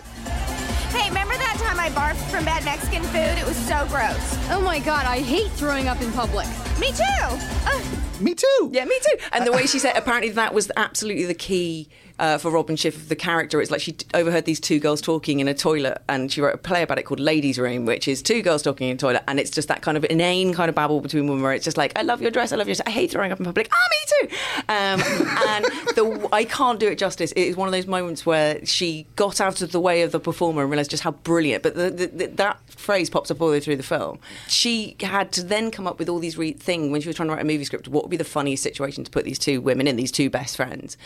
[0.89, 3.37] Hey, remember that time I barfed from bad Mexican food?
[3.37, 4.37] It was so gross.
[4.49, 6.47] Oh my god, I hate throwing up in public.
[6.79, 7.03] Me too.
[7.21, 7.85] Ugh.
[8.21, 8.69] Me too.
[8.71, 9.17] Yeah, me too.
[9.33, 13.09] And the way she said, apparently that was absolutely the key uh, for Robin Schiff
[13.09, 13.61] the character.
[13.61, 16.57] It's like she overheard these two girls talking in a toilet, and she wrote a
[16.57, 19.39] play about it called Ladies' Room, which is two girls talking in a toilet, and
[19.39, 21.97] it's just that kind of inane kind of babble between women where it's just like,
[21.97, 23.69] I love your dress, I love your, I hate throwing up in public.
[23.71, 24.35] Ah, me too.
[24.69, 25.01] Um,
[25.47, 27.31] and the I can't do it justice.
[27.33, 30.19] It is one of those moments where she got out of the way of the
[30.19, 31.63] performer and realised just how brilliant.
[31.63, 34.19] But the, the, that phrase pops up all the way through the film.
[34.47, 37.29] She had to then come up with all these re- things when she was trying
[37.29, 37.87] to write a movie script.
[37.87, 40.55] What would be the funniest situation to put these two women in, these two best
[40.55, 40.97] friends?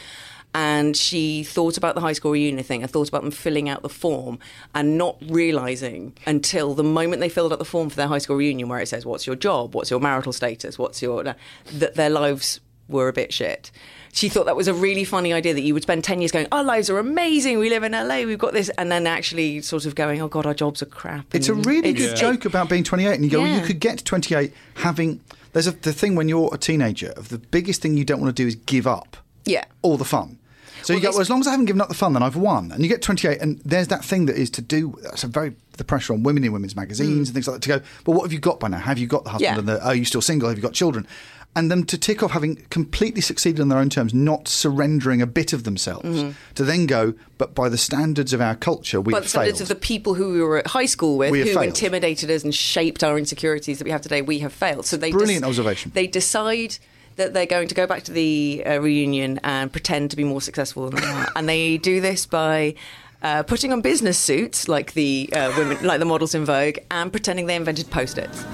[0.53, 2.83] And she thought about the high school reunion thing.
[2.83, 4.39] I thought about them filling out the form
[4.73, 8.35] and not realizing until the moment they filled out the form for their high school
[8.35, 9.75] reunion, where it says, "What's your job?
[9.75, 10.79] What's your marital status?
[10.79, 13.69] What's your?" that their lives were a bit shit.
[14.11, 16.47] She thought that was a really funny idea that you would spend 10 years going,
[16.51, 17.59] Our lives are amazing.
[17.59, 18.23] We live in LA.
[18.25, 18.69] We've got this.
[18.79, 21.35] And then actually sort of going, Oh God, our jobs are crap.
[21.35, 23.79] It's a really it's- good joke about being 28, and you go, well, you could
[23.79, 25.19] get to 28 having.
[25.53, 28.35] There's a, the thing when you're a teenager of the biggest thing you don't want
[28.35, 29.65] to do is give up Yeah.
[29.83, 30.38] all the fun.
[30.83, 32.35] So you go, well, as long as I haven't given up the fun, then I've
[32.35, 32.71] won.
[32.71, 34.97] And you get 28, and there's that thing that is to do.
[35.03, 37.79] That's a very the pressure on women in women's magazines and things like that to
[37.79, 37.85] go.
[38.05, 38.77] Well, what have you got by now?
[38.77, 39.51] Have you got the husband?
[39.51, 39.53] Mm.
[39.53, 39.59] Yeah.
[39.59, 40.49] And the, are you still single?
[40.49, 41.07] Have you got children?
[41.55, 45.25] And them to tick off having completely succeeded on their own terms, not surrendering a
[45.25, 47.15] bit of themselves, to then go.
[47.39, 49.71] But by the standards of our culture, we've But the standards failed.
[49.71, 51.63] of the people who we were at high school with, who failed.
[51.63, 54.85] intimidated us and shaped our insecurities that we have today, we have failed.
[54.85, 55.91] So they Brilliant observation.
[55.95, 56.77] They decide
[57.19, 60.41] that they're going to go back to the uh, reunion and pretend to be more
[60.41, 62.73] successful than they are, and they do this by.
[63.21, 67.11] Uh, putting on business suits like the uh, women, like the models in Vogue, and
[67.11, 68.45] pretending they invented post-its.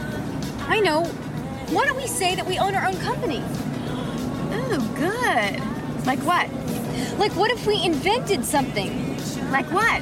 [0.61, 1.03] I know.
[1.69, 3.43] Why don't we say that we own our own company?
[4.51, 6.05] Oh, good.
[6.07, 6.49] Like what?
[7.19, 9.17] Like, what if we invented something?
[9.51, 10.01] Like what?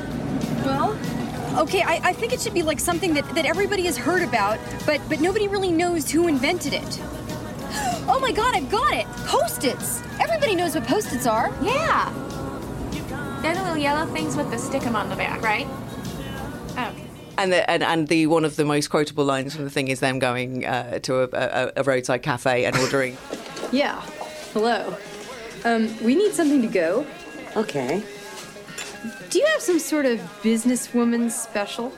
[0.63, 0.97] Well,
[1.59, 4.59] okay, I, I think it should be like something that, that everybody has heard about,
[4.85, 7.01] but but nobody really knows who invented it.
[8.05, 9.05] Oh my god, I've got it!
[9.27, 10.01] Post-its!
[10.19, 11.51] Everybody knows what post-its are.
[11.61, 12.11] Yeah.
[13.41, 15.67] They're the little yellow things with the stick 'em on the back, right?
[15.69, 17.07] Oh, Okay.
[17.37, 19.99] And the, and, and the one of the most quotable lines from the thing is
[20.01, 23.17] them going uh, to a, a, a roadside cafe and ordering.
[23.71, 24.01] Yeah.
[24.53, 24.95] Hello.
[25.65, 27.07] Um, we need something to go.
[27.57, 28.03] Okay.
[29.31, 31.91] Do you have some sort of businesswoman special?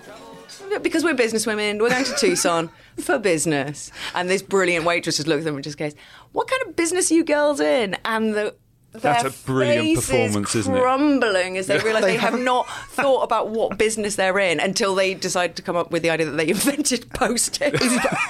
[0.81, 3.91] Because we're businesswomen, we're going to Tucson for business.
[4.13, 5.93] And this brilliant waitress just looks at them and just goes,
[6.31, 8.55] "What kind of business are you girls in?" And the
[8.93, 10.79] That's their a brilliant faces performance, isn't it?
[10.79, 14.95] Crumbling as they realise They they have haven't- thought about what business they're in until
[14.95, 17.85] they decide to come up with the idea that they invented post-its.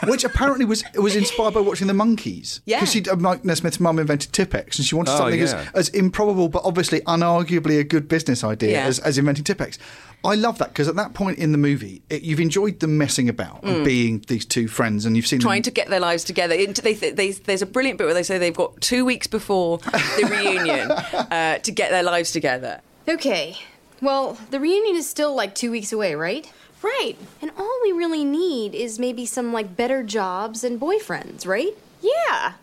[0.08, 2.62] which apparently was was inspired by watching the Monkees.
[2.66, 2.80] Yeah.
[2.80, 5.46] because she uh, Mike Nesmith's mum invented Tipp-Ex, and she wanted Oh, something yeah.
[5.76, 8.86] as, as improbable but obviously unarguably a good business idea Yeah.
[8.88, 9.78] as, as inventing Tipp-Ex.
[10.26, 13.30] I love that because at that point in the movie, it, you've enjoyed them messing
[13.30, 15.44] about and being these two friends, and you've seen Mm.
[15.44, 16.56] trying them, to get their lives together.
[16.56, 19.78] Into- They, they, there's a brilliant bit where they say they've got two weeks before
[19.80, 22.82] the reunion uh, to get their lives together.
[23.08, 23.58] Okay.
[24.02, 26.52] Well, the reunion is still like two weeks away, right?
[26.82, 27.16] Right.
[27.42, 31.74] And all we really need is maybe some like better jobs and boyfriends, right?
[32.02, 32.54] Yeah.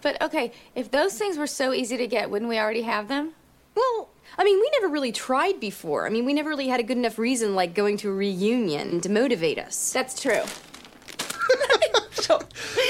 [0.00, 3.32] But okay, if those things were so easy to get, wouldn't we already have them?
[3.74, 6.06] Well, I mean, we never really tried before.
[6.06, 9.00] I mean, we never really had a good enough reason like going to a reunion
[9.00, 9.92] to motivate us.
[9.92, 10.42] That's true.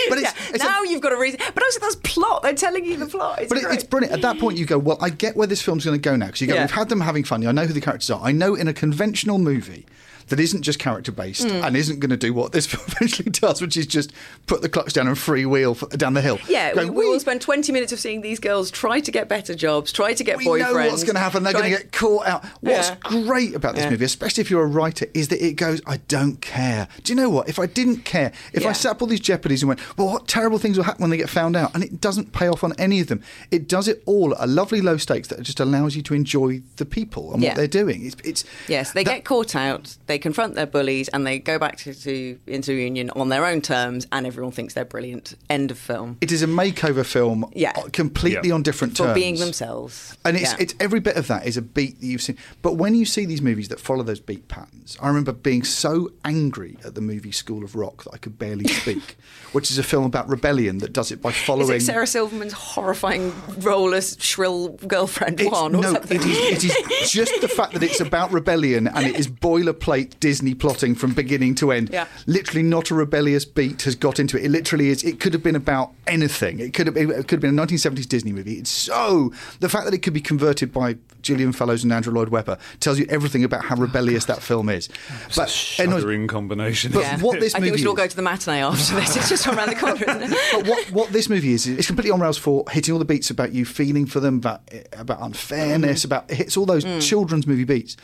[0.08, 1.38] But it's- yeah, it's a- now you've got a reason.
[1.54, 2.42] But also, that's plot.
[2.42, 3.40] They're telling you the plot.
[3.40, 3.74] It's But it, great.
[3.74, 4.14] it's brilliant.
[4.14, 6.26] At that point, you go, well, I get where this film's going to go now.
[6.26, 6.62] Because you go, Yeah.
[6.62, 7.46] we've had them having fun.
[7.46, 8.20] I know who the characters are.
[8.22, 9.86] I know in a conventional movie
[10.28, 11.64] that isn't just character based Hmm.
[11.64, 14.12] and isn't going to do what this film eventually does, which is just
[14.46, 16.38] put the clutch down and freewheel down the hill.
[16.48, 19.28] Yeah, Going, we, we will spend 20 minutes of seeing these girls try to get
[19.28, 20.72] better jobs, try to get we boyfriends.
[20.74, 21.42] know what's going to happen.
[21.42, 22.44] They're going to get caught out.
[22.60, 22.96] What's Yeah.
[23.02, 23.90] great about this Yeah.
[23.90, 26.88] movie, especially if you're a writer, is that it goes, I don't care.
[27.04, 27.48] Do you know what?
[27.48, 28.70] If I didn't care, if Yeah.
[28.70, 31.10] I set up all these jeopardies and went, well, what terrible things will happen when
[31.10, 31.74] they get found out?
[31.74, 33.22] And it doesn't pay off on any of them.
[33.50, 36.62] It does it all at a lovely low stakes that just allows you to enjoy
[36.76, 38.04] the people and what they're doing.
[38.06, 39.96] It's, it's Yes, they that- get caught out.
[40.06, 43.46] They they confront their bullies and they go back to, to into union on their
[43.46, 45.34] own terms, and everyone thinks they're brilliant.
[45.48, 46.18] End of film.
[46.20, 47.72] It is a makeover film, Yeah.
[47.76, 48.54] Uh, completely Yeah.
[48.56, 49.14] on different For terms.
[49.14, 50.16] being themselves.
[50.24, 50.56] And it's, Yeah.
[50.58, 52.36] it's every bit of that is a beat that you've seen.
[52.62, 56.10] But when you see these movies that follow those beat patterns, I remember being so
[56.24, 59.16] angry at the movie School of Rock that I could barely speak,
[59.52, 61.76] which is a film about rebellion that does it by Is following.
[61.76, 66.20] it Sarah Silverman's horrifying roller shrill girlfriend It's- one or no, something?
[66.20, 70.07] it is, it is just the fact that it's about rebellion and it is boilerplate
[70.20, 71.90] Disney plotting from beginning to end.
[71.92, 72.06] Yeah.
[72.26, 74.44] Literally, not a rebellious beat has got into it.
[74.44, 75.02] It literally is.
[75.04, 76.60] It could have been about anything.
[76.60, 76.96] It could have.
[76.96, 78.54] It could have been a 1970s Disney movie.
[78.58, 82.28] It's so the fact that it could be converted by Julian Fellowes and Andrew Lloyd
[82.28, 84.88] Webber tells you everything about how rebellious that film is.
[85.36, 86.92] But anyways, Shuddering combination.
[86.92, 87.18] but Yeah.
[87.20, 89.16] what this I think we movie should all go to the matinee after this.
[89.16, 90.38] It's just around the corner, isn't it?
[90.52, 93.30] but what, what this movie is, it's completely on rails for hitting all the beats
[93.30, 94.62] about you feeling for them, about
[94.96, 97.02] about unfairness, about it hits all those Mm.
[97.02, 97.96] children's movie beats.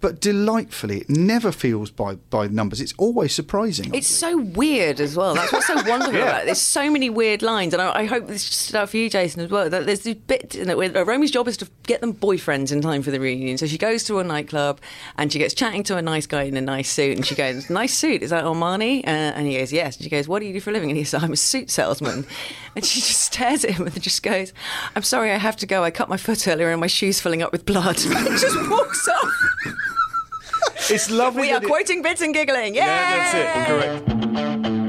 [0.00, 2.80] But delightfully, it never feels by by numbers.
[2.80, 3.94] It's always surprising.
[3.94, 5.34] It's so weird as well.
[5.34, 6.46] That's what's so wonderful about it.
[6.46, 9.42] There's so many weird lines, and I, I hope this stood out for you, Jason,
[9.42, 9.68] as well.
[9.68, 12.72] That there's this bit in it where uh, Romy's job is to get them boyfriends
[12.72, 13.58] in time for the reunion.
[13.58, 14.80] So she goes to a nightclub
[15.18, 17.68] and she gets chatting to a nice guy in a nice suit, and she goes,
[17.68, 20.46] "Nice suit, is that Armani?" Uh, and he goes, "Yes." And she goes, "What do
[20.46, 22.26] you do for a living?" And he says, "I'm a suit salesman."
[22.76, 24.52] And she just stares at him and just goes,
[24.94, 25.82] "I'm sorry, I have to go.
[25.82, 29.08] I cut my foot earlier, and my shoe's filling up with blood." and just walks
[29.08, 29.89] off.
[30.90, 31.42] It's lovely.
[31.42, 32.74] We are it- quoting bits and giggling.
[32.74, 32.86] Yeah,
[33.32, 33.66] that's it.
[33.66, 34.79] Correct.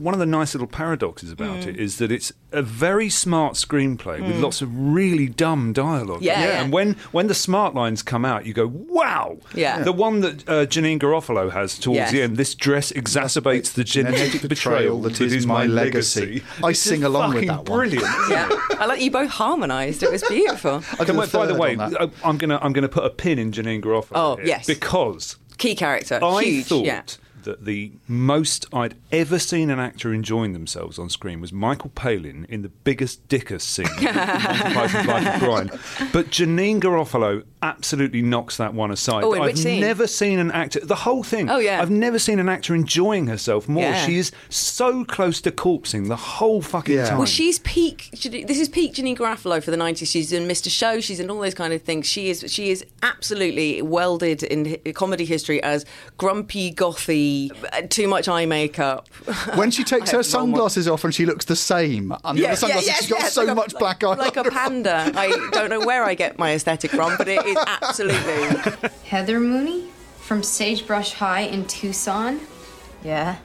[0.00, 1.66] One of the nice little paradoxes about Mm.
[1.68, 6.22] it is that it's a very smart screenplay with lots of really dumb dialogue.
[6.22, 6.62] Yeah, yeah.
[6.62, 9.38] And when, when the smart lines come out, you go, wow!
[9.54, 9.82] Yeah.
[9.82, 12.12] The one that uh, Janeane Garofalo has towards Yes.
[12.12, 16.42] the end, this dress exacerbates the genetic betrayal that is my legacy.
[16.64, 17.78] I It's sing along with that one.
[17.78, 18.06] Brilliant.
[18.30, 20.02] Yeah, I like you both harmonised.
[20.02, 20.82] It was beautiful.
[20.92, 22.00] I did And a wait, by the way, on that.
[22.00, 24.12] uh, I'm gonna I'm gonna put a pin in Janeane Garofalo.
[24.14, 24.66] Oh, here yes.
[24.66, 26.66] because Key character, I huge.
[26.66, 27.02] thought yeah.
[27.44, 32.46] That the most I'd ever seen an actor enjoying themselves on screen was Michael Palin
[32.48, 34.94] in the Biggus Dickus scene in Life
[35.26, 35.68] of Brian.
[36.12, 39.24] But Janeane Garofalo absolutely knocks that one aside.
[39.24, 39.80] Oh, in I've which scene?
[39.80, 41.50] never seen an actor, the whole thing.
[41.50, 41.80] Oh, yeah.
[41.80, 43.82] I've never seen an actor enjoying herself more.
[43.82, 44.06] Yeah.
[44.06, 47.06] She is so close to corpsing the whole fucking Yeah.
[47.08, 47.18] time.
[47.18, 48.08] Well, she's peak.
[48.12, 50.06] This is peak Janeane Garofalo for the '90s.
[50.10, 50.70] She's in Mr.
[50.70, 51.00] Show.
[51.00, 52.06] She's in all those kind of things.
[52.06, 52.44] She is.
[52.48, 55.84] She is absolutely welded in comedy history as
[56.16, 57.29] grumpy, gothy,
[57.72, 59.08] uh, too much eye makeup.
[59.54, 62.42] when she takes her have role model- sunglasses off and she looks the same under
[62.42, 64.14] the sunglasses, she's got yes, so like a- much black eye.
[64.14, 65.10] like a panda.
[65.14, 68.88] I don't know where I get my aesthetic from, but it is absolutely.
[69.04, 69.88] Heather Mooney
[70.20, 72.40] from Sagebrush High in Tucson.
[73.04, 73.36] Yeah?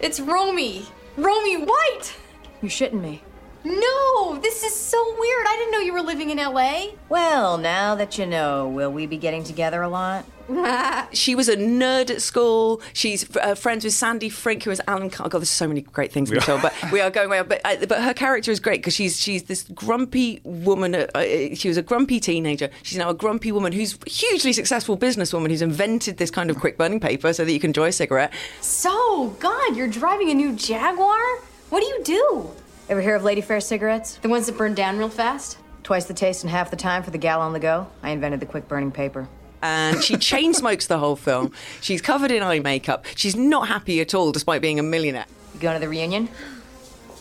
[0.00, 0.86] It's Romy.
[1.16, 2.16] Romy White.
[2.60, 3.22] You're shitting me.
[3.66, 5.46] No, this is so weird.
[5.48, 6.88] I didn't know you were living in LA.
[7.08, 10.26] Well, now that you know, will we be getting together a lot?
[11.12, 12.82] She was a nerd at school.
[12.92, 15.10] She's uh, friends with Sandy Frink, who is Alan.
[15.10, 17.38] Car- God, there's so many great things in the film, but we are going way.
[17.38, 17.48] up.
[17.48, 20.94] But uh, but her character is great because she's she's this grumpy woman.
[20.94, 22.68] Uh, uh, she was a grumpy teenager.
[22.82, 26.76] She's now a grumpy woman who's hugely successful businesswoman who's invented this kind of quick
[26.76, 28.32] burning paper so that you can enjoy a cigarette.
[28.60, 31.38] So, God, you're driving a new Jaguar?
[31.70, 32.50] What do you do?
[32.88, 34.16] Ever hear of Lady Fair cigarettes?
[34.16, 35.58] The ones that burn down real fast?
[35.82, 37.86] Twice the taste and half the time for the gal on the go.
[38.02, 39.28] I invented the quick burning paper.
[39.64, 41.50] And she chain smokes the whole film.
[41.80, 43.06] She's covered in eye makeup.
[43.16, 45.24] She's not happy at all, despite being a millionaire.
[45.54, 46.28] You going to the reunion?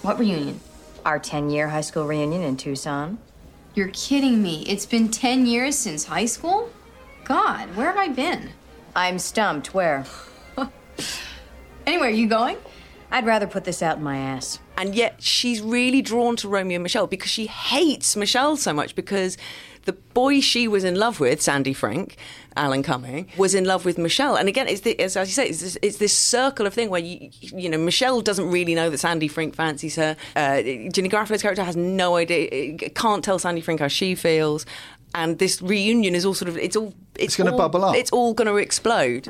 [0.01, 0.59] What reunion?
[1.05, 3.17] Our 10 year high school reunion in Tucson.
[3.75, 4.65] You're kidding me.
[4.67, 6.69] It's been 10 years since high school?
[7.23, 8.49] God, where have I been?
[8.93, 9.73] I'm stumped.
[9.73, 10.05] Where?
[11.85, 12.57] Anyway, are you going?
[13.11, 14.59] I'd rather put this out in my ass.
[14.77, 18.95] And yet she's really drawn to Romy and Michele because she hates Michele so much
[18.95, 19.37] because
[19.85, 22.17] the boy she was in love with, Sandy Frink,
[22.55, 24.35] Alan Cumming, was in love with Michele.
[24.35, 27.01] And again, it's the, as, you say, it's this, it's this circle of thing where
[27.01, 30.15] you you know Michele doesn't really know that Sandy Frink fancies her.
[30.35, 34.65] Uh, Ginny character has no idea, can't tell Sandy Frink how she feels.
[35.15, 37.95] And this reunion is all sort of it's all it's, gonna bubble up.
[37.95, 39.29] It's all going to explode.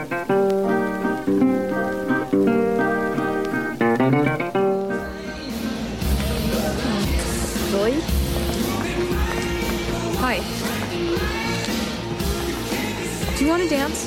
[13.41, 14.05] Do you want to dance?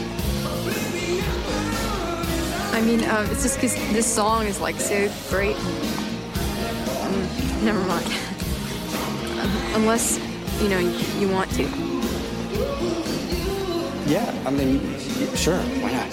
[2.73, 5.57] I mean, uh, it's just because this song is like so great.
[5.57, 8.07] Mm, never mind.
[9.75, 10.21] Unless,
[10.63, 11.65] you know, you, you want to.
[14.07, 16.07] Yeah, I mean, y- sure, why not?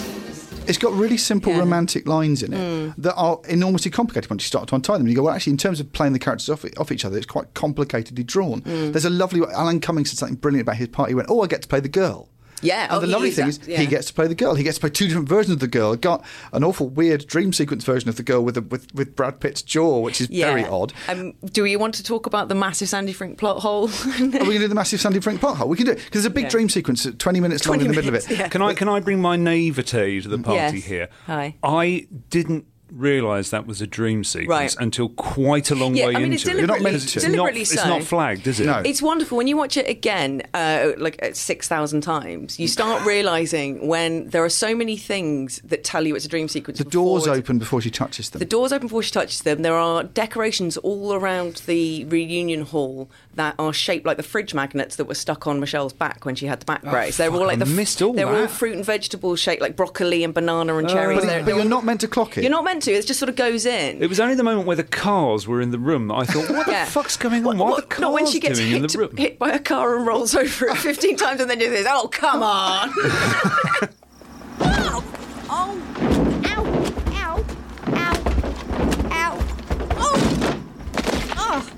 [0.68, 2.94] It's got really simple romantic lines in it Mm.
[2.98, 5.06] that are enormously complicated once you start to untie them.
[5.06, 7.26] You go, well, actually, in terms of playing the characters off, off each other, it's
[7.26, 8.62] quite complicatedly drawn.
[8.62, 8.90] Mm.
[8.92, 11.08] There's a lovely Alan Cummings said something brilliant about his part.
[11.08, 12.28] He went, "Oh, I get to play the girl."
[12.62, 13.78] Yeah, And oh, the lovely thing that, is yeah.
[13.78, 14.54] he gets to play the girl.
[14.54, 15.94] He gets to play two different versions of the girl.
[15.96, 19.40] Got an awful weird dream sequence version of the girl with the, with, with Brad
[19.40, 20.92] Pitt's jaw, which is very odd.
[21.08, 23.88] Um, do you want to talk about the massive Sandy Frink plot hole?
[23.88, 25.68] Are we going to do the massive Sandy Frink plot hole?
[25.68, 26.50] We can do it because there's a big Yeah.
[26.50, 28.30] dream sequence, at 20 minutes long in the middle of it.
[28.30, 28.48] yeah.
[28.48, 30.84] Can I can I bring my naivete to the party Yes.
[30.84, 31.08] here?
[31.26, 31.56] Hi.
[31.62, 34.76] I didn't realise that was a dream sequence Right.
[34.78, 36.50] until quite a long Yeah, way I mean, into it's it.
[36.52, 37.88] deliberately- Because it's deliberately not, It's so.
[37.88, 38.66] not flagged, is it?
[38.66, 38.82] No.
[38.84, 42.58] It's wonderful when you watch it again, uh, like uh, six thousand times.
[42.58, 46.48] You start realizing when there are so many things that tell you it's a dream
[46.48, 46.78] sequence.
[46.78, 48.38] The doors open before she touches them.
[48.40, 49.62] The doors open before she touches them.
[49.62, 54.96] There are decorations all around the reunion hall that are shaped like the fridge magnets
[54.96, 57.16] that were stuck on Michele's back when she had the back Oh, brace.
[57.16, 60.22] They're all like I the missed all they're all fruit and vegetable shaped like broccoli
[60.24, 60.92] and banana and oh.
[60.92, 61.20] cherries.
[61.20, 62.42] but, They're- but they're you're all- not meant to clock it.
[62.42, 62.92] You're not meant to.
[62.92, 64.02] It just sort of goes in.
[64.02, 66.50] It was only the moment where the cars were in the room that I thought,
[66.50, 66.84] what Yeah.
[66.84, 67.58] the fuck's going on?
[67.58, 69.16] What, are the cars Not when she gets doing in hit, the room?
[69.16, 71.86] hit by a car and rolls over it 15 times and then does this.
[71.88, 72.92] Oh, come on.
[74.64, 75.04] Oh,
[75.50, 75.82] oh!
[76.44, 76.64] Ow!
[77.14, 77.44] Ow!
[77.94, 78.14] Ow!
[79.10, 79.38] Ow!
[79.96, 80.62] Oh!
[81.36, 81.70] Oh!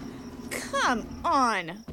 [0.51, 1.85] Come on!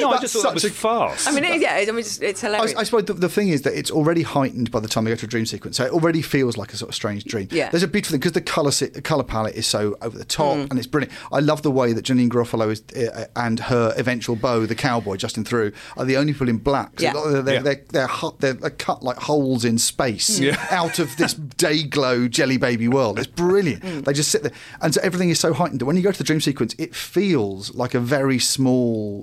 [0.00, 1.26] No, I just thought that was a- fast.
[1.28, 2.74] I mean, it, yeah, I mean, it's, it's hilarious.
[2.76, 5.10] I, I suppose the, the thing is that it's already heightened by the time they
[5.10, 5.76] go to a dream sequence.
[5.76, 7.48] So it already feels like a sort of strange dream.
[7.50, 7.68] Yeah.
[7.70, 10.56] There's a beautiful thing because the color the color palette is so over the top
[10.56, 10.70] Mm.
[10.70, 11.12] and it's brilliant.
[11.32, 15.16] I love the way that Janeane Garofalo is uh, and her eventual beau, the cowboy
[15.16, 16.98] Justin Theroux, are the only people in black.
[17.00, 17.12] So Yeah.
[17.12, 17.60] they're, they're, Yeah.
[17.62, 20.56] they're, they're, hu- they're, they're cut like holes in space Yeah.
[20.70, 23.18] out of this Day-Glo jelly baby world.
[23.18, 23.82] It's brilliant.
[23.82, 24.04] Mm.
[24.04, 26.18] They just sit there, and so everything is so heightened that when you go to
[26.18, 28.67] the dream sequence, it feels like a very small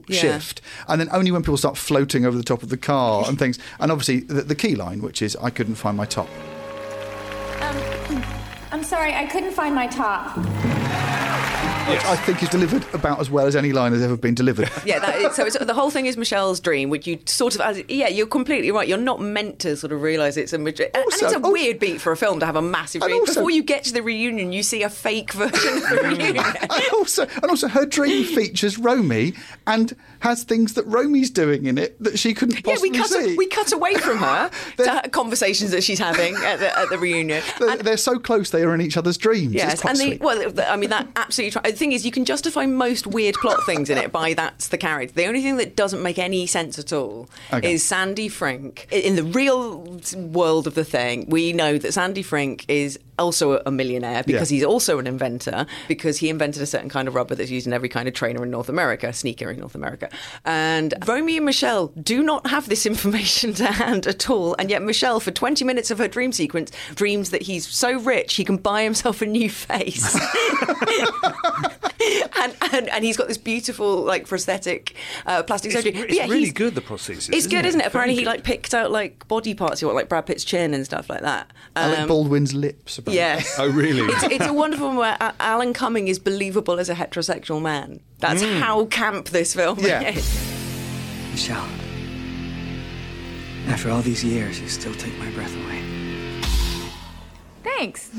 [0.08, 0.20] Yeah.
[0.20, 0.62] shift.
[0.88, 3.60] And then only when people start floating over the top of the car and things,
[3.80, 6.30] and obviously the, the key line, which is "I couldn't find my top."
[7.62, 7.78] Um,
[8.72, 10.38] I'm sorry, I couldn't find my top.
[11.88, 14.72] Which I think is delivered about as well as any line has ever been delivered.
[14.86, 17.90] yeah, that is, so it's, the whole thing is Michele's dream, which you sort of,
[17.90, 18.88] yeah, you're completely right.
[18.88, 21.42] You're not meant to sort of realise it's a, maj- and- and Also- it's a
[21.44, 23.22] oh- weird beat for a film to have a massive And dream.
[23.22, 25.90] also- Before you get to the reunion, you see a fake version of mm.
[25.90, 26.46] the reunion.
[26.62, 29.34] and also, and also, her dream features Romy
[29.68, 33.10] and has things that Romy's doing in it that she couldn't possibly Yeah, we cut
[33.10, 33.36] see.
[33.38, 36.98] we cut away from her to her conversations that she's having at the, at the
[36.98, 37.44] reunion.
[37.60, 39.54] They're, they're so close; they are in each other's dreams.
[39.54, 41.62] it's Yes, and the, well, I mean that absolutely.
[41.76, 45.14] Thing is, you can justify most weird plot things in it by that's the character.
[45.14, 47.74] The only thing that doesn't make any sense at all Okay.
[47.74, 48.88] is Sandy Frink.
[48.92, 53.72] In the real world of the thing, we know that Sandy Frink is also a
[53.72, 54.56] millionaire because Yeah.
[54.58, 57.74] he's also an inventor because he invented a certain kind of rubber that's used in
[57.74, 60.10] every kind of trainer in North America, sneaker in North America.
[60.44, 64.56] And Romy and Michele do not have this information to hand at all.
[64.60, 68.36] And yet Michele, for 20 minutes of her dream sequence, dreams that he's so rich
[68.36, 70.16] he can buy himself a new face.
[72.38, 74.96] and, and and he's got this beautiful like prosthetic
[75.26, 76.02] uh, plastic It's, surgery.
[76.02, 77.34] it's yeah, really good, the prosthesis.
[77.34, 77.88] It's good, isn't it?
[77.88, 79.80] Apparently, he like picked out like body parts.
[79.80, 81.52] He want like Brad Pitt's chin and stuff like that.
[81.76, 82.98] Alec Um, Baldwin's lips.
[83.08, 83.16] Apparently.
[83.16, 83.56] Yes.
[83.60, 84.02] Oh, really?
[84.14, 88.00] It's, it's a wonderful one where Alan Cumming is believable as a heterosexual man.
[88.20, 88.60] That's Mm.
[88.60, 90.02] how camp this film Yeah.
[90.10, 90.26] is.
[91.32, 91.68] Michele.
[93.68, 95.82] After all these years, you still take my breath away.
[97.64, 98.12] Thanks.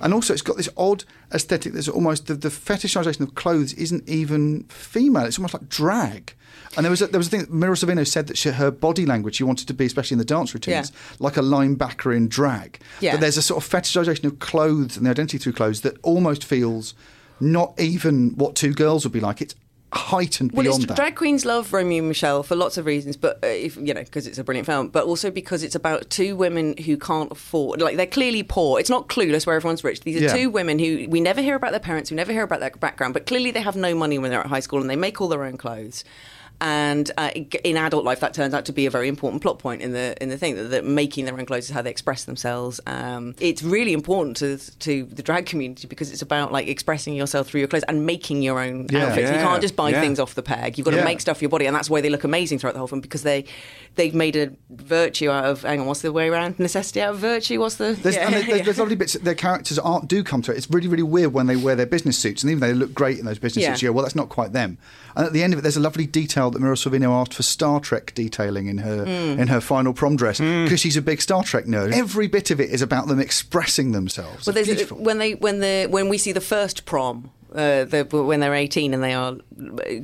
[0.00, 4.08] And also, it's got this odd aesthetic that's almost the, the fetishization of clothes isn't
[4.08, 5.24] even female.
[5.26, 6.34] It's almost like drag.
[6.76, 9.04] And there was a, there was a thing Mira Sorvino said that she, her body
[9.04, 12.78] language she wanted to be, especially in the dance routines, like a linebacker in drag.
[13.00, 13.12] Yeah.
[13.12, 16.44] That there's a sort of fetishization of clothes and the identity through clothes that almost
[16.44, 16.94] feels
[17.40, 19.40] not even what two girls would be like.
[19.42, 19.54] It's
[19.92, 20.94] heightened Well, beyond it's, that.
[20.96, 24.04] drag queens love Romy and Michele for lots of reasons, but uh, if you know,
[24.04, 27.80] because it's a brilliant film, but also because it's about two women who can't afford,
[27.82, 28.78] like they're clearly poor.
[28.78, 30.02] It's not clueless where everyone's rich.
[30.02, 30.36] These are Yeah.
[30.36, 33.14] two women who we never hear about their parents, we never hear about their background,
[33.14, 35.26] but clearly they have no money when they're at high school and they make all
[35.26, 36.04] their own clothes.
[36.60, 37.30] And uh,
[37.64, 40.14] in adult life, that turns out to be a very important plot point in the
[40.22, 42.80] in the thing that, that making their own clothes is how they express themselves.
[42.86, 47.48] Um, it's really important to to the drag community because it's about like expressing yourself
[47.48, 49.06] through your clothes and making your own Yeah.
[49.06, 49.30] outfits.
[49.30, 50.00] You can't just buy Yeah.
[50.00, 50.76] things off the peg.
[50.76, 52.72] You've got to make stuff for your body, and that's why they look amazing throughout
[52.74, 53.44] the whole film because they
[53.94, 55.62] they've made a virtue out of.
[55.62, 56.58] Hang on, what's the way around?
[56.58, 57.58] Necessity out of virtue.
[57.60, 57.92] What's the?
[58.00, 58.62] There's, yeah, there's, yeah.
[58.62, 59.14] there's lovely bits.
[59.14, 60.58] Their characters aren't do come to it.
[60.58, 62.92] It's really, really weird when they wear their business suits, and even though they look
[62.92, 63.70] great in those business Yeah.
[63.72, 64.76] suits, go, well, that's not quite them.
[65.16, 67.42] And at the end of it, there's a lovely detail that Mira Sorvino asked for
[67.42, 69.40] Star Trek detailing in her Hmm.
[69.40, 71.92] in her final prom dress because she's a big Star Trek nerd.
[71.92, 74.46] Every bit of it is about them expressing themselves.
[74.46, 77.30] Well, It's there's when they when the when we see the first prom.
[77.52, 79.34] Uh, the, when they're 18 and they are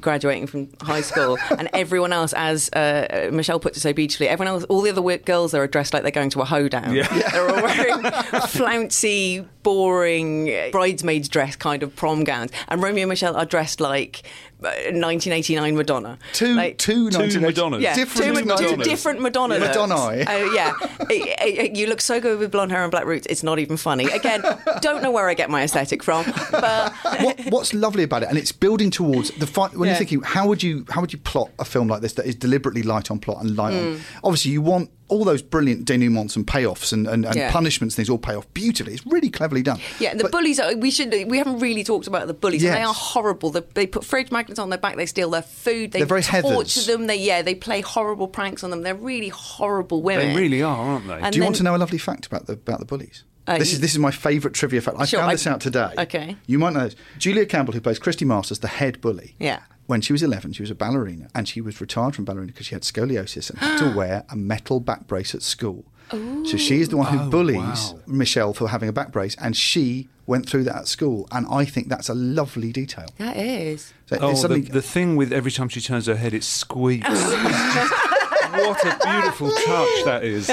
[0.01, 4.53] graduating from high school, and everyone else, as uh, Michele puts it so beautifully, everyone
[4.53, 6.93] else, all the other wi- girls are dressed like they're going to a hoedown.
[6.93, 7.07] Yeah.
[7.31, 8.03] They're all wearing
[8.49, 14.23] flouncy, boring bridesmaids dress kind of prom gowns, and Romy and Michele are dressed like
[14.61, 16.19] 1989 Madonna.
[16.33, 17.83] two Like- two Two Madonnas.
[17.83, 18.71] yeah, different two, Madonnas.
[18.71, 19.59] two different Madonna.
[19.59, 19.69] looks.
[19.77, 19.95] Madonna.
[19.95, 20.73] Uh, yeah,
[21.11, 23.27] It- it- you look so good with blonde hair and black roots.
[23.29, 24.07] It's not even funny.
[24.07, 24.43] Again,
[24.81, 28.39] don't know where I get my aesthetic from, but what, what's lovely about it, and
[28.39, 29.77] it's building towards the fight.
[29.77, 29.93] When Yeah.
[29.95, 32.35] you're thinking, how would you how would you plot a film like this that is
[32.35, 33.95] deliberately light on plot and light Mm.
[33.97, 34.01] on?
[34.25, 37.51] Obviously, you want all those brilliant denouements and payoffs and, and, and Yeah.
[37.53, 37.95] punishments.
[37.95, 38.95] Things all pay off beautifully.
[38.95, 39.79] It's really cleverly done.
[40.01, 40.59] yeah, the But- bullies.
[40.59, 41.13] Are, we should.
[41.29, 42.65] We haven't really talked about the bullies.
[42.65, 43.51] and they are horrible.
[43.51, 44.97] They, they put fridge magnets on their back.
[44.97, 45.93] They steal their food.
[45.93, 46.49] They They're very torture
[46.81, 46.87] Heathers.
[46.87, 47.07] them.
[47.07, 47.43] They yeah.
[47.43, 48.83] They play horrible pranks on them.
[48.83, 50.29] They're really horrible women.
[50.35, 51.15] They really are, aren't they?
[51.21, 53.25] And Do you want to know a lovely fact about the about the bullies?
[53.49, 54.97] Uh, this you- is this is my favourite trivia fact.
[54.99, 55.93] I Sure, found I- this out today.
[55.99, 56.37] Okay.
[56.47, 56.97] You might know this.
[57.19, 59.37] Julia Campbell, who plays Christy Masters, the head bully.
[59.39, 59.61] Yeah.
[59.87, 62.67] When she was 11, she was a ballerina and she was retired from ballerina because
[62.67, 65.85] she had scoliosis and had to wear a metal back brace at school.
[66.11, 67.59] So she is the one who Oh, bullies
[67.93, 67.99] wow.
[68.07, 71.27] Michele for having a back brace, and she went through that at school.
[71.33, 73.07] And I think that's a lovely detail.
[73.19, 73.93] That is.
[74.07, 76.45] So Oh, it's the, suddenly- the thing with every time she turns her head, it
[76.45, 77.09] squeaks.
[77.09, 77.33] Just-
[78.53, 80.49] what a beautiful touch that is.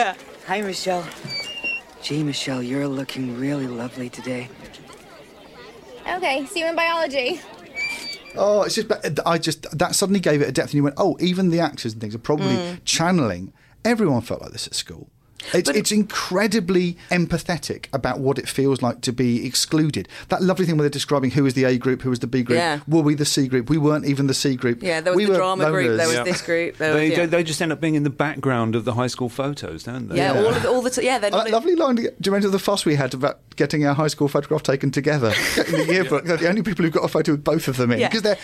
[0.48, 1.06] Hi, Michele.
[2.02, 4.50] Gee, Michele, you're looking really lovely today.
[6.10, 7.40] Okay, see you in biology.
[8.36, 8.92] Oh, it's just
[9.26, 11.94] I just that suddenly gave it a depth, and you went, oh, even the actors
[11.94, 12.80] and things are probably Mm.
[12.86, 13.54] channeling.
[13.86, 15.10] Everyone felt like this at school.
[15.54, 20.08] It's, it's incredibly empathetic about what it feels like to be excluded.
[20.30, 22.44] That lovely thing where they're describing who is the A group, who is the B
[22.44, 22.58] group.
[22.58, 22.80] Yeah.
[22.88, 23.70] Were we the C group?
[23.70, 24.82] We weren't even the C group.
[24.82, 25.98] Yeah, there was we the were drama group.
[25.98, 26.26] There was loners.
[26.26, 26.78] this group.
[26.78, 27.26] There They, was, yeah.
[27.26, 30.08] they, they just end up being in the background of the high school photos, don't
[30.10, 30.18] they?
[30.18, 30.40] yeah, Yeah.
[30.40, 31.20] all of the, all the t- yeah.
[31.20, 31.96] They're Oh, not that lovely line.
[31.96, 35.32] Do you remember the fuss we had about getting our high school photograph taken together,
[35.56, 36.26] getting the yearbook.
[36.26, 38.38] They're the only people who've got a photo with both of them in because they're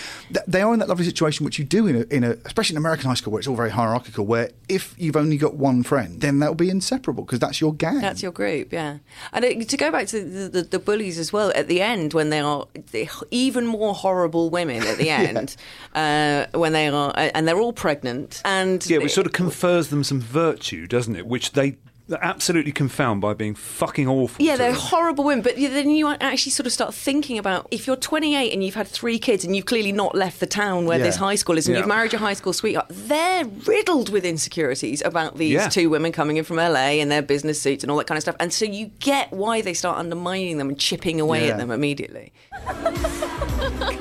[0.48, 2.78] they are in that lovely situation which you do in a, in a especially in
[2.78, 4.26] American high school where it's all very hierarchical.
[4.26, 8.02] Where if you've only got one friend, then that'll be inseparable because that's your gang.
[8.02, 8.98] That's your group, yeah.
[9.32, 12.14] And it, to go back to the, the, the bullies as well, at the end,
[12.14, 15.56] when they are the even more horrible women at the end,
[15.94, 20.04] uh, when they are, and they're all pregnant, and Yeah, which sort of confers them
[20.04, 21.28] some virtue, doesn't it?
[21.28, 21.78] Which they
[22.22, 24.44] absolutely confound by being fucking awful.
[24.44, 24.80] Yeah, they're them.
[24.82, 25.42] horrible women.
[25.44, 28.88] But then you actually sort of start thinking about if you're 28 and you've had
[28.88, 31.06] three kids and you've clearly not left the town where Yeah.
[31.06, 31.80] this high school is and Yeah.
[31.82, 35.70] you've married your high school sweetheart, they're riddled with insecurities about these Yeah.
[35.70, 38.22] two women coming in from LA in their business suits and all that kind of
[38.24, 38.36] stuff.
[38.40, 41.52] And so you get why they start undermining them and chipping away Yeah.
[41.54, 42.32] at them immediately.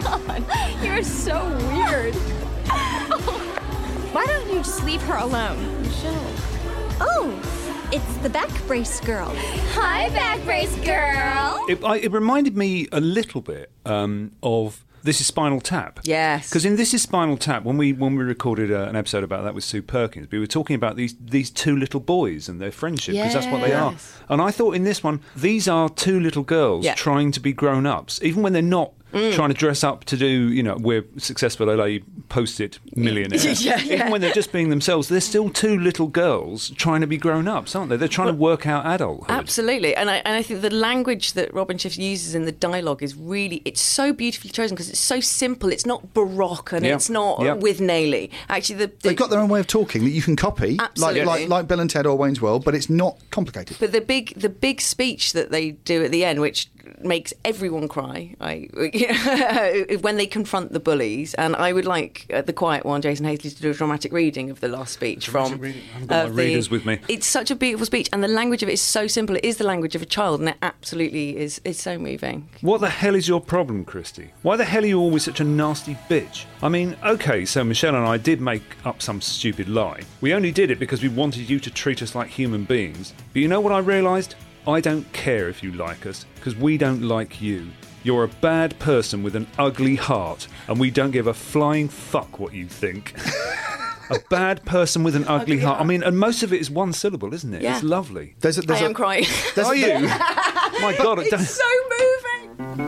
[0.02, 0.44] God,
[0.82, 1.36] you're so
[1.72, 2.14] weird.
[4.12, 5.82] Why don't you just leave her alone?
[5.82, 6.32] Michele.
[7.00, 7.40] Oh,
[7.92, 9.32] it's the back brace girl.
[9.74, 11.64] Hi, back brace girl.
[11.68, 16.00] It, I, it reminded me a little bit um, of This is Spinal Tap.
[16.04, 16.48] Yes.
[16.48, 19.44] Because in This is Spinal Tap, when we when we recorded uh, an episode about
[19.44, 22.72] that with Sue Perkins, we were talking about these these two little boys and their
[22.72, 23.94] friendship because that's what they are.
[24.28, 26.94] And I thought in this one, these are two little girls Yeah.
[26.94, 28.92] trying to be grown ups, even when they're not.
[29.12, 29.34] Mm.
[29.34, 31.98] Trying to dress up to do, you know, we're successful LA
[32.28, 33.64] post-it millionaires.
[33.64, 33.94] Yeah, yeah.
[33.94, 37.48] Even when they're just being themselves, they're still two little girls trying to be grown
[37.48, 37.96] ups, aren't they?
[37.96, 39.30] They're trying to work out adulthood.
[39.30, 43.02] Absolutely, and I and I think the language that Robin Schiff uses in the dialogue
[43.02, 45.70] is really it's so beautifully chosen because it's so simple.
[45.72, 46.94] It's not baroque and Yeah.
[46.96, 47.56] it's not Yeah.
[47.56, 48.30] Withnaily.
[48.50, 50.90] Actually, the, the They've got their own way of talking that you can copy, like,
[50.90, 51.24] Absolutely.
[51.24, 53.78] like like Bill and Ted or Wayne's World, but it's not complicated.
[53.80, 56.68] But the big the big speech that they do at the end, which
[57.02, 58.68] makes everyone cry, I,
[60.00, 63.50] when they confront the bullies, and I would like uh, the quiet one, Jason Hazeley,
[63.50, 65.62] to do a dramatic reading of the last speech from.
[65.62, 66.98] I haven't got of my readers with me.
[67.08, 69.36] It's such a beautiful speech, and the language of it is so simple.
[69.36, 71.60] It is the language of a child, and it absolutely is.
[71.64, 72.48] It's so moving.
[72.60, 74.32] What the hell is your problem, Christy?
[74.42, 76.44] Why the hell are you always such a nasty bitch?
[76.62, 80.02] I mean, okay, so Michelle and I did make up some stupid lie.
[80.20, 83.14] We only did it because we wanted you to treat us like human beings.
[83.32, 84.34] But you know what I realised?
[84.66, 87.68] I don't care if you like us, because we don't like you.
[88.08, 92.38] You're a bad person with an ugly heart, and we don't give a flying fuck
[92.38, 93.12] what you think.
[94.10, 95.78] a bad person with an ugly, heart.
[95.78, 97.60] I mean, and most of it is one syllable, isn't it?
[97.60, 97.74] Yeah.
[97.74, 98.34] It's lovely.
[98.40, 99.26] There's a, there's a, I am crying.
[99.62, 99.98] Are you?
[100.00, 101.64] My God, I don't- it's so
[101.98, 102.78] moving.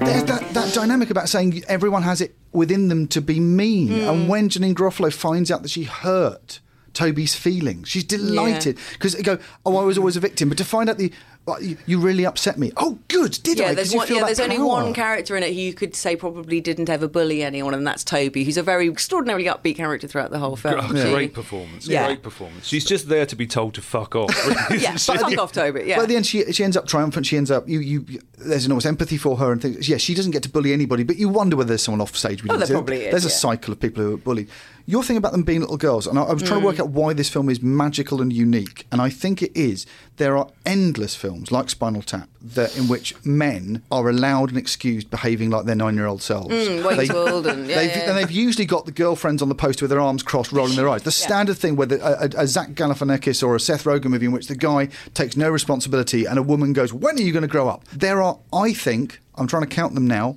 [0.00, 3.86] There's that, that dynamic about saying everyone has it within them to be mean.
[3.90, 4.08] Hmm.
[4.08, 6.58] And when Janeane Garofalo finds out that she hurt
[6.96, 10.64] Toby's feelings, she's delighted because they go, "Oh, I was always a victim," but to
[10.64, 11.12] find out the
[11.46, 12.72] well, you, you really upset me.
[12.76, 13.68] Oh, good, did yeah, I?
[13.68, 15.74] 'Cause there's, you one, feel yeah, that there's only one character in it who you
[15.74, 19.76] could say probably didn't ever bully anyone, and that's Toby, who's a very extraordinarily upbeat
[19.76, 20.84] character throughout the whole film.
[20.96, 21.86] She- Great performance.
[21.86, 22.06] Yeah.
[22.08, 22.66] Great performance.
[22.66, 24.30] She's just there to be told to fuck off.
[24.76, 25.84] Yeah, But fuck the- off, Toby.
[25.86, 25.96] Yeah.
[25.98, 27.26] But at the end, she she ends up triumphant.
[27.26, 28.04] She ends up you you.
[28.38, 29.88] There's enormous empathy for her and things.
[29.88, 32.42] Yeah, she doesn't get to bully anybody, but you wonder whether there's someone off stage.
[32.42, 34.48] with Oh, there There- probably is, There's a cycle of people who are bullied.
[34.88, 36.70] Your thing about them being little girls, and I, I was trying to Mm.
[36.70, 39.84] work out why this film is magical and unique, and I think it is.
[40.16, 45.10] There are endless films like Spinal Tap that in which men are allowed and excused
[45.10, 46.54] behaving like their nine-year-old selves.
[46.54, 48.08] Mm, World and- yeah, they've, yeah.
[48.10, 50.88] and they've usually got the girlfriends on the poster with their arms crossed, rolling their
[50.88, 51.02] eyes.
[51.02, 54.26] The standard thing where the, a, a, a Zach Galifianakis or a Seth Rogen movie
[54.26, 57.42] in which the guy takes no responsibility and a woman goes, "When are you going
[57.42, 60.36] to grow up?" There are, I think, I'm trying to count them now.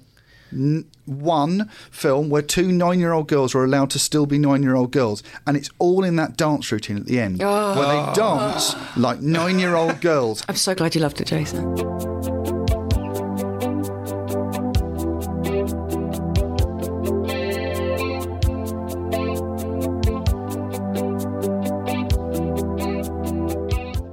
[0.52, 5.58] N- one film where two nine-year-old girls are allowed to still be nine-year-old girls, and
[5.58, 7.76] it's all in that dance routine at the end, Oh.
[7.78, 8.14] where they oh.
[8.14, 10.44] dance like nine-year-old girls.
[10.48, 12.39] I'm so glad you loved it, Jason.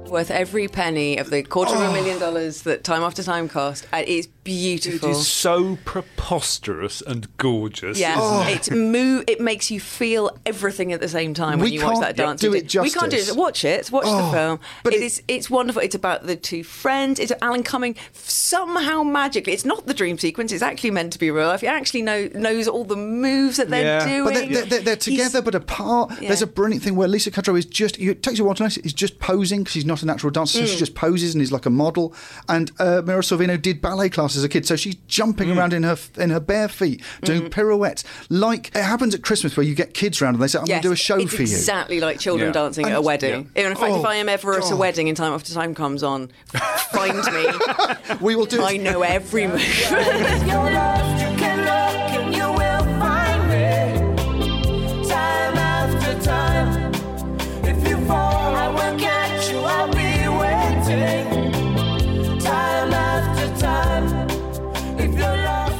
[0.09, 3.85] Worth every penny of the quarter of a million dollars that Time After Time cost.
[3.93, 5.09] It is beautiful.
[5.09, 7.99] It is so preposterous and gorgeous.
[7.99, 8.55] Yeah, it?
[8.55, 9.25] it's move.
[9.27, 12.39] It makes you feel everything at the same time when We you watch that dance.
[12.41, 13.29] do it We can't do justice.
[13.29, 13.35] it.
[13.37, 13.91] Watch it.
[13.91, 14.59] Watch Oh, the film.
[14.83, 15.21] but it it- is.
[15.27, 15.81] It's wonderful.
[15.81, 17.19] It's about the two friends.
[17.19, 19.53] It's Alan Cumming somehow magically.
[19.53, 20.51] It's not the dream sequence.
[20.51, 21.61] It's actually meant to be real life.
[21.61, 24.05] He actually know, knows all the moves that they're Yeah.
[24.07, 24.23] doing.
[24.23, 26.11] But they're, they're, they're, together but apart.
[26.21, 26.29] Yeah.
[26.29, 28.63] There's a brilliant thing where Lisa Kudrow is just, it takes you a while to
[28.63, 30.67] notice, is just posing because she's not a natural dancer, so Mm.
[30.67, 32.13] she just poses and is like a model.
[32.49, 35.57] And uh, Mira Sorvino did ballet class as a kid, so she's jumping Mm.
[35.57, 38.03] around in her in her bare feet, doing pirouettes.
[38.29, 40.75] Like it happens at Christmas where you get kids round and they say, I'm Yes,
[40.75, 41.47] going to do a show it's for you.
[41.47, 42.53] Exactly like children Yeah.
[42.53, 43.49] dancing at a And- wedding.
[43.55, 46.03] In fact, Oh, if I am ever at a wedding and time after time comes
[46.03, 46.29] on,
[46.91, 47.47] find me.
[48.21, 48.63] we will do.
[48.63, 49.61] I know every move.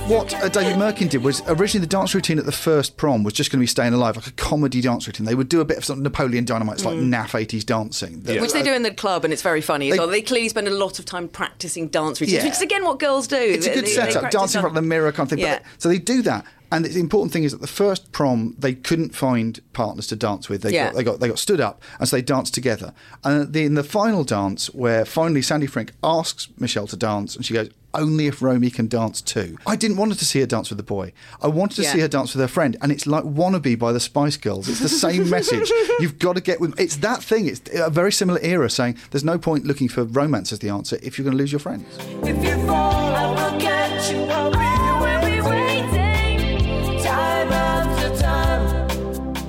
[0.08, 3.34] what uh, David Mirkin did was originally the dance routine at the first prom was
[3.34, 5.26] just going to be staying alive, like a comedy dance routine.
[5.26, 7.10] They would do a bit of some Napoleon Dynamite's like mm.
[7.10, 8.42] naff 80s dancing, yeah.
[8.42, 10.08] which they do in the club, and it's very funny as they, well.
[10.08, 12.44] They clearly spend a lot of time practicing dance routines, yeah.
[12.46, 13.38] which is again what girls do.
[13.38, 15.40] It's a good they, setup, they dancing in front of the mirror kind of thing.
[15.40, 15.60] Yeah.
[15.60, 16.46] But, so they do that.
[16.72, 20.50] And the important thing is that the first prom they couldn't find partners to dance
[20.50, 20.62] with.
[20.64, 20.88] They Yeah.
[20.88, 22.94] got they got they got stood up and so they danced together.
[23.24, 27.46] And the, in the final dance, where finally Sandy Frink asks Michele to dance, and
[27.46, 30.46] she goes, "Only if Romy can dance too." I didn't want her to see her
[30.46, 31.14] dance with the boy.
[31.42, 31.94] I wanted to Yeah.
[31.94, 34.68] see her dance with her friend, and it's like "Wannabe" by the Spice Girls.
[34.68, 35.72] It's the same message.
[36.00, 36.78] You've got to get with.
[36.80, 37.48] It's that thing.
[37.48, 41.00] It's a very similar era saying there's no point looking for romance as the answer
[41.02, 41.86] if you're going to lose your friends.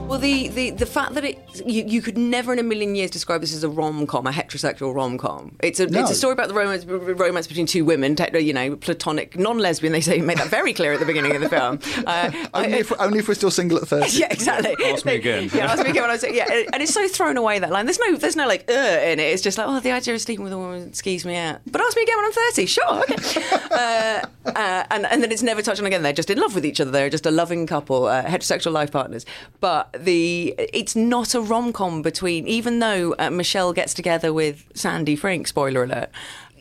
[0.09, 3.11] Well, the, the, the fact that it you, you could never in a million years
[3.11, 5.55] describe this as a rom com, a heterosexual rom com.
[5.63, 6.01] It's a No.
[6.01, 9.93] it's a story about the romance romance between two women, you know, platonic, non lesbian.
[9.93, 11.79] They say made that very clear at the beginning of the film.
[12.07, 14.19] Uh, Only if, only if we're still single at 30.
[14.19, 14.75] yeah, exactly.
[14.87, 15.51] Ask me again.
[15.53, 17.85] Yeah, ask me again when I was yeah, and it's so thrown away that line.
[17.85, 19.25] There's no, there's no like uh in it.
[19.25, 21.61] It's just like, oh, the idea of sleeping with a woman skews me out.
[21.71, 22.67] But ask me again when I'm 30.
[22.67, 23.43] Sure, okay.
[23.71, 26.03] uh, uh, and and then it's never touched on again.
[26.03, 26.91] They're just in love with each other.
[26.91, 29.27] They're just a loving couple, uh, heterosexual life partners.
[29.61, 34.65] But the it's not a rom com between, even though uh, Michele gets together with
[34.75, 35.47] Sandy Frink.
[35.49, 36.11] Spoiler alert.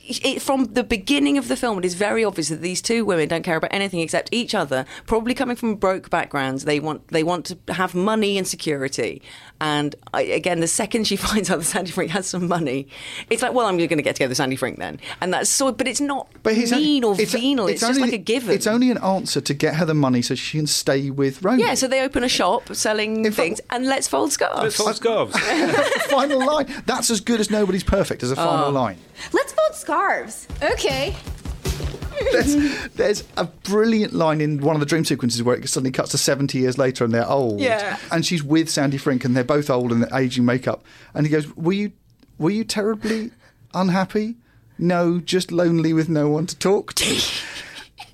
[0.10, 3.28] It, from the beginning of the film, it is very obvious that these two women
[3.28, 4.86] don't care about anything except each other.
[5.06, 9.22] Probably coming from broke backgrounds, they want they want to have money and security.
[9.60, 12.88] And I, again, the second she finds out that Sandy Frink has some money,
[13.30, 14.99] it's like, well, I'm going to get together with Sandy Frink then.
[15.22, 17.68] And that's so, but it's not mean or venal.
[17.68, 18.51] It's, just like a given.
[18.55, 21.64] It's only an answer to get her the money so she can stay with Romy.
[21.64, 24.62] yeah, so they open a shop selling things, and let's fold scarves.
[24.62, 25.38] Let's fold scarves.
[26.08, 26.68] final line.
[26.86, 28.70] That's as good as nobody's perfect as a final Oh.
[28.72, 28.97] line.
[29.34, 30.47] Let's fold scarves.
[30.62, 31.16] Okay.
[32.32, 36.11] There's, there's a brilliant line in one of the dream sequences where it suddenly cuts
[36.11, 37.59] to 70 years later and they're old.
[37.59, 37.97] Yeah.
[38.11, 40.84] And she's with Sandy Frink and they're both old and aging makeup.
[41.13, 41.91] And he goes, Were you
[42.38, 43.32] were you terribly
[43.74, 44.36] unhappy?
[44.78, 47.22] No, just lonely with no one to talk to.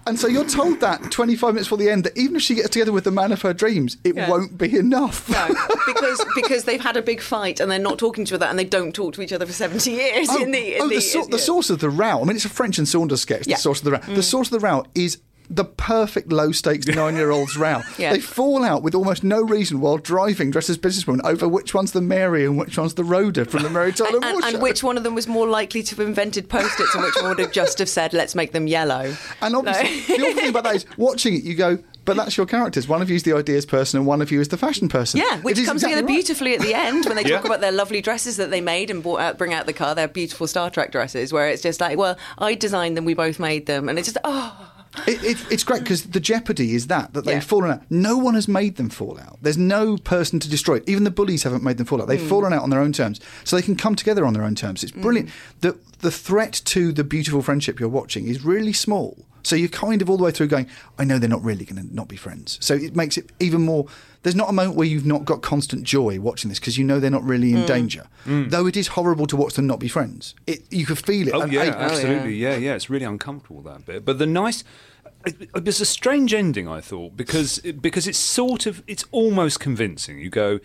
[0.06, 2.70] And so you're told that 25 minutes before the end that even if she gets
[2.70, 4.30] together with the man of her dreams, it Yeah.
[4.30, 5.30] won't be enough.
[5.30, 5.48] No,
[5.88, 8.60] because because they've had a big fight and they're not talking to each other and
[8.60, 10.28] they don't talk to each other for seventy years.
[10.30, 12.22] Oh, in the, in oh, the, the, sor- the source of the row.
[12.22, 13.48] I mean, it's a French and Saunders sketch.
[13.48, 13.56] Yeah.
[13.56, 14.00] The source of the row.
[14.00, 14.16] Mm.
[14.16, 15.20] The source of the row is
[15.50, 17.82] the perfect low stakes nine year olds row.
[17.98, 18.12] Yeah.
[18.14, 21.92] They fall out with almost no reason while driving dressed as businesswomen over which one's
[21.92, 24.84] the Mary and which one's the Rhoda from the Mary Tyler and, Moore and which
[24.84, 27.52] one of them was more likely to have invented post-its and which one would have
[27.52, 29.16] just have said, let's make them yellow.
[29.42, 32.46] And obviously, the other thing about that is watching it, you go, but that's your
[32.46, 32.88] characters.
[32.88, 35.20] One of you is the ideas person and one of you is the fashion person.
[35.22, 36.14] Yeah, which comes exactly together right.
[36.14, 37.46] beautifully at the end when they talk Yeah.
[37.46, 40.08] about their lovely dresses that they made and brought out, bring out the car, their
[40.08, 43.68] beautiful Star Trek dresses, where it's just like, well, I designed them, we both made
[43.68, 44.70] them, and it's just, oh.
[45.08, 47.40] It, it, it's great because the jeopardy is that that they've Yeah.
[47.42, 47.82] fallen out.
[47.90, 49.40] No one has made them fall out.
[49.42, 50.84] There's no person to destroy it.
[50.88, 52.08] Even the bullies haven't made them fall out.
[52.08, 52.30] They've Mm.
[52.30, 54.84] fallen out on their own terms, so they can come together on their own terms.
[54.84, 55.30] It's brilliant.
[55.30, 55.34] Mm.
[55.62, 59.26] The the threat to the beautiful friendship you're watching is really small.
[59.44, 60.68] So you're kind of all the way through going,
[60.98, 62.58] I know they're not really going to not be friends.
[62.62, 63.86] So it makes it even more.
[64.24, 67.00] There's not a moment where you've not got constant joy watching this because you know
[67.02, 67.68] they're not really in Mm.
[67.68, 68.08] danger.
[68.26, 68.50] Mm.
[68.52, 70.34] Though it is horrible to watch them not be friends.
[70.48, 71.34] It, you could feel it.
[71.34, 72.36] Oh yeah, I- absolutely.
[72.36, 72.56] yeah.
[72.56, 74.06] yeah, It's really uncomfortable that bit.
[74.06, 74.64] But the nice.
[75.26, 79.60] It, it was a strange ending, I thought, because because it's sort of it's almost
[79.60, 80.20] convincing.
[80.20, 80.60] You go.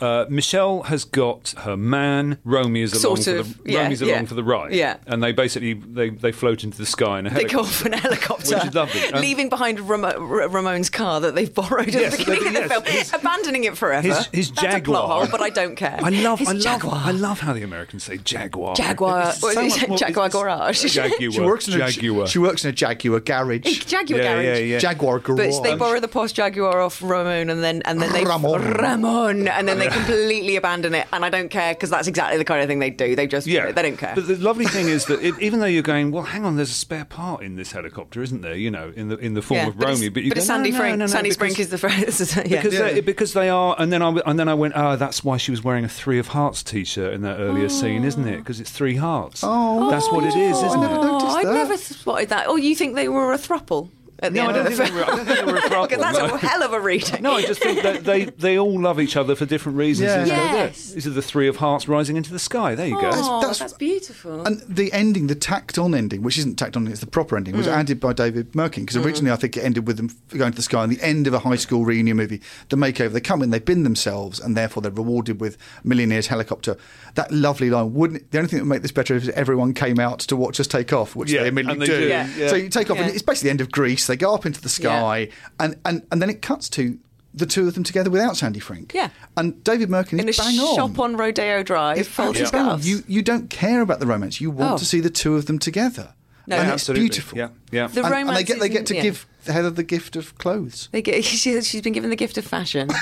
[0.00, 2.38] Uh, Michele has got her man.
[2.44, 4.14] Romy is along Sort for the yeah, Romy's yeah.
[4.14, 4.72] along for the ride.
[4.72, 4.98] Yeah.
[5.06, 7.56] and they basically they, they float into the sky in a They helicopter.
[7.56, 9.04] go off in a helicopter, Which is lovely.
[9.12, 12.62] Um, leaving behind Ramo- R- Ramon's car that they've borrowed at Yes, the beginning they-
[12.62, 14.06] of the yes, film, abandoning it forever.
[14.06, 14.80] his- his That's a Jaguar.
[15.06, 15.98] plot hole, but I don't care.
[16.02, 17.02] I love, His I love, Jaguar.
[17.04, 18.76] I love how the Americans say Jaguar.
[18.76, 19.32] Jaguar.
[19.32, 19.88] So is much it?
[19.88, 20.82] more- Jaguar it's- garage.
[20.94, 21.18] Jaguar.
[21.32, 22.26] She works in a Jaguar.
[22.28, 23.84] She works in a Jaguar garage.
[23.84, 24.44] Jaguar Yeah, garage.
[24.44, 24.78] yeah, yeah.
[24.78, 25.56] Jaguar garage.
[25.56, 28.62] But they borrow the Porsche Jaguar off Ramon, and then and then they Ramon.
[28.62, 31.06] Ramon, and then they completely abandon it.
[31.12, 33.16] And I don't care because that's exactly the kind of thing they do.
[33.16, 34.14] They just Yeah, they don't care.
[34.14, 36.70] But the lovely thing is that it, even though you're going, well, hang on, there's
[36.70, 38.54] a spare part in this helicopter, isn't there?
[38.54, 40.08] You know, in the in the form yeah, of but Romy.
[40.08, 40.98] but you but go, it's Sandy no, no, Frink.
[40.98, 41.98] no, no, Sandy because- Frink is the friend.
[42.50, 42.62] yeah.
[42.62, 45.24] because they, because they are, and then I w- and then I went, oh, that's
[45.24, 47.68] why she was wearing a Three of Hearts T-shirt in that earlier ah.
[47.68, 48.38] scene, isn't it?
[48.38, 49.40] Because it's three hearts.
[49.42, 50.90] Oh, that's what it is, isn't it?
[50.90, 52.46] Oh, I never spotted that.
[52.48, 53.90] Oh, you think they were a thruple?
[54.20, 55.86] At the No, I end don't of the think they were- I don't they were
[55.86, 56.34] Because that's no.
[56.34, 57.22] a hell of a reading.
[57.22, 60.08] No, I just think that they, they all love each other for different reasons.
[60.08, 60.24] Yeah.
[60.24, 60.90] These are the- Yes.
[60.92, 62.74] These are the three of hearts rising into the sky.
[62.74, 63.10] There you go.
[63.14, 64.44] Oh, That's- that's, beautiful.
[64.44, 67.56] And the ending, the tacked on ending, which isn't tacked on, it's the proper ending,
[67.56, 67.72] was Mm.
[67.76, 68.84] added by David Mirkin.
[68.84, 70.82] Because originally I think it ended with them going to the sky.
[70.82, 72.40] And the end of a high school reunion movie,
[72.70, 76.76] the makeover, they come in, they bin themselves, and therefore they're rewarded with Millionaire's helicopter.
[77.14, 79.74] That lovely line, wouldn't the only thing that would make this better is if everyone
[79.74, 82.00] came out to watch us take off, which Yeah, they immediately and they do.
[82.00, 82.28] do, Yeah.
[82.36, 82.48] yeah.
[82.48, 84.07] So you take off, and it's basically the end of Grease.
[84.08, 85.28] They go up into the sky,
[85.60, 86.98] and, and, and then it cuts to
[87.34, 88.92] the two of them together without Sandy Frink.
[88.94, 89.10] Yeah.
[89.36, 90.74] And David Mirkin In a is bang on.
[90.74, 94.40] shop on Rodeo Drive, It's full absolutely bang You you don't care about the romance.
[94.40, 94.78] You want Oh.
[94.78, 96.14] to see the two of them together.
[96.48, 97.04] No, and Yeah, it's absolutely.
[97.04, 97.38] beautiful.
[97.38, 97.86] Yeah, yeah.
[97.86, 99.02] The and, and they romance get they get isn't- to yeah.
[99.02, 100.88] give Heather the gift of clothes.
[100.92, 102.88] They get, she, she's been given the gift of fashion.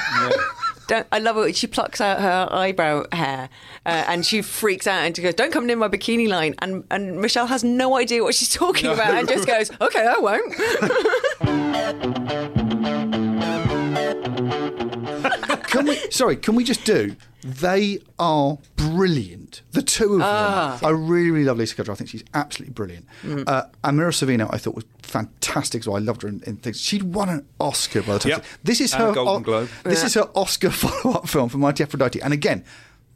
[0.88, 1.57] Don't, I love it.
[1.57, 3.49] She plucks out her eyebrow hair
[3.84, 6.84] uh, and she freaks out and she goes, "Don't come near my bikini line." And
[6.92, 8.92] and Michele has no idea what she's talking No.
[8.94, 10.55] about and just goes, "Okay, I won't."
[15.77, 15.97] Can we?
[16.11, 17.16] Sorry, can we just do?
[17.43, 19.62] They are brilliant.
[19.72, 20.79] The two of Ah.
[20.81, 20.89] them.
[20.89, 21.91] I really, really love Lisa Kudrow.
[21.93, 23.07] I think she's absolutely brilliant.
[23.22, 23.45] Mm.
[23.47, 25.95] Uh, and Mira Sorvino, I thought was fantastic So.
[25.95, 26.81] I loved her in, in things.
[26.81, 28.31] She'd won an Oscar by the time.
[28.31, 28.45] Yep.
[28.64, 29.68] This is And a her Golden Globe.
[29.85, 30.07] This Yeah.
[30.07, 32.20] is her Oscar follow-up film for Mighty Aphrodite.
[32.20, 32.64] And again.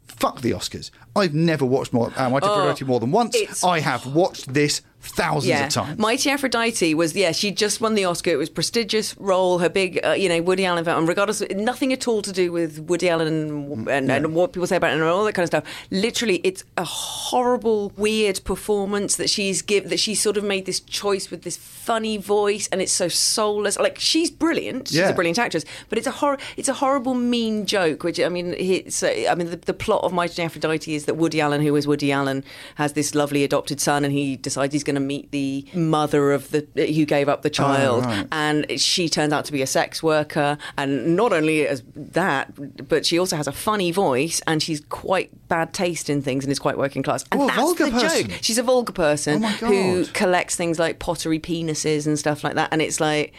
[0.07, 0.91] Fuck the Oscars.
[1.15, 3.35] I've never watched more, uh, Mighty Oh, Aphrodite more than once.
[3.63, 5.99] I have watched this thousands of times.
[5.99, 7.31] Mighty Aphrodite was yeah.
[7.31, 8.31] She just won the Oscar.
[8.31, 9.59] It was a prestigious role.
[9.59, 10.99] Her big uh, you know Woody Allen film.
[10.99, 14.53] And regardless, of, nothing at all to do with Woody Allen and, and, and what
[14.53, 15.63] people say about it and all that kind of stuff.
[15.89, 19.89] Literally, it's a horrible, weird performance that she's give.
[19.89, 23.77] That she sort of made this choice with this funny voice, and it's so soulless.
[23.77, 24.87] Like she's brilliant.
[24.89, 25.09] She's Yeah.
[25.09, 28.03] a brilliant actress, but it's a hor- It's a horrible, mean joke.
[28.03, 31.15] Which I mean, it's, uh, I mean, the, the plot of Mighty Aphrodite is that
[31.15, 32.43] Woody Allen, who is Woody Allen,
[32.75, 36.51] has this lovely adopted son, and he decides he's going to meet the mother of
[36.51, 38.27] the who gave up the oh, child, right.
[38.31, 40.57] and she turns out to be a sex worker.
[40.77, 45.29] And not only as that, but she also has a funny voice, and she's quite
[45.47, 47.23] bad taste in things, and is quite working class.
[47.31, 48.29] And Oh, a that's the person.
[48.29, 48.39] joke.
[48.41, 52.69] She's a vulgar person Oh who collects things like pottery penises and stuff like that,
[52.71, 53.33] and it's like.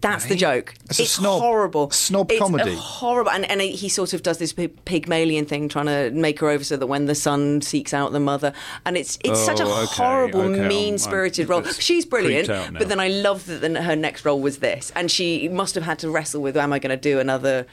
[0.00, 0.74] That's the joke.
[0.90, 1.90] It's a snob- horrible.
[1.90, 2.74] snob It's comedy.
[2.78, 6.64] horrible, and, and he sort of does this Pygmalion thing, trying to make her over
[6.64, 8.52] so that when the son seeks out the mother,
[8.86, 11.62] and it's it's such a Oh, okay, horrible, okay, mean-spirited role.
[11.64, 12.78] She's brilliant, creeped out now.
[12.78, 15.84] but then I love that then her next role was this, and she must have
[15.84, 17.66] had to wrestle with, am I going to do another?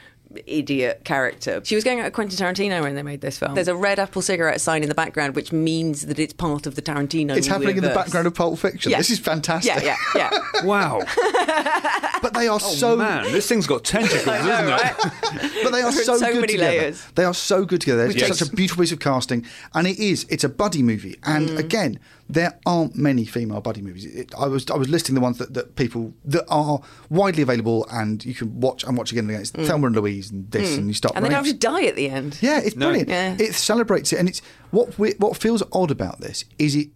[0.46, 1.60] Idiot character.
[1.64, 3.54] She was going out with Quentin Tarantino when they made this film.
[3.54, 6.74] There's a red apple cigarette sign in the background, which means that it's part of
[6.74, 7.36] the Tarantino.
[7.36, 8.90] It's happening in the background of Pulp Fiction.
[8.92, 8.98] Yeah.
[8.98, 9.82] This is fantastic.
[9.82, 10.38] Yeah, yeah, yeah.
[10.64, 11.02] Wow.
[12.22, 14.94] but they are Oh, so man, this thing's got tentacles, know, isn't right?
[14.98, 15.64] it?
[15.64, 16.70] but they are There's so, so good many together.
[16.78, 17.04] layers.
[17.14, 18.06] They are so good together.
[18.06, 18.38] It's Yes.
[18.38, 20.24] such a beautiful piece of casting, and it is.
[20.30, 21.58] It's a buddy movie, and Mm.
[21.58, 21.98] again,
[22.28, 24.04] there aren't many female buddy movies.
[24.04, 27.86] It, I was I was listing the ones that, that people that are widely available
[27.90, 29.42] and you can watch and watch again and again.
[29.42, 29.66] It's Mm.
[29.66, 30.78] Thelma and Louise and this, Mm.
[30.78, 31.14] and you start.
[31.14, 32.38] And they running don't have to die at the end.
[32.40, 32.86] yeah, it's No.
[32.86, 33.08] brilliant.
[33.10, 33.36] Yeah.
[33.38, 36.88] It celebrates it, and it's what we, what feels odd about this is it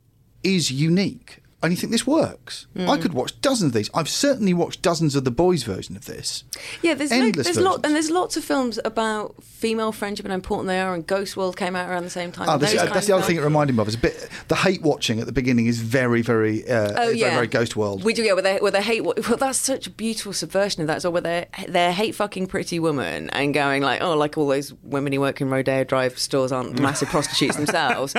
[0.43, 2.67] is unique, and you think this works.
[2.75, 3.03] I Mm.
[3.03, 3.91] could watch dozens of these.
[3.93, 6.45] I've certainly watched dozens of the boys' version of this.
[6.83, 10.33] Yeah, there's Endless no, there's lot, and there's lots of films about female friendship and
[10.33, 10.95] how important they are.
[10.95, 12.49] And Ghost World came out around the same time.
[12.49, 13.89] Oh, this, uh, that's the other thing it reminded me of.
[13.89, 17.19] Is a bit the hate watching at the beginning is very, very, uh, Oh very,
[17.19, 18.05] yeah, very Ghost World.
[18.05, 18.33] We do, yeah.
[18.33, 19.03] Where they, where they hate.
[19.05, 21.03] Well, that's such a beautiful subversion of that.
[21.03, 24.73] So where they they hate fucking Pretty Woman and going like, oh, like all those
[24.83, 28.15] women who work in Rodeo Drive stores aren't massive prostitutes themselves,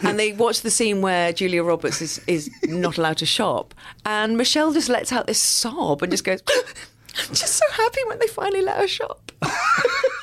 [0.00, 2.50] and they watch the scene where Julia Roberts is is
[2.86, 3.74] not allowed to shop,
[4.04, 6.40] and Michele just lets out this sob and just goes,
[7.18, 9.32] "I'm just so happy when they finally let her shop."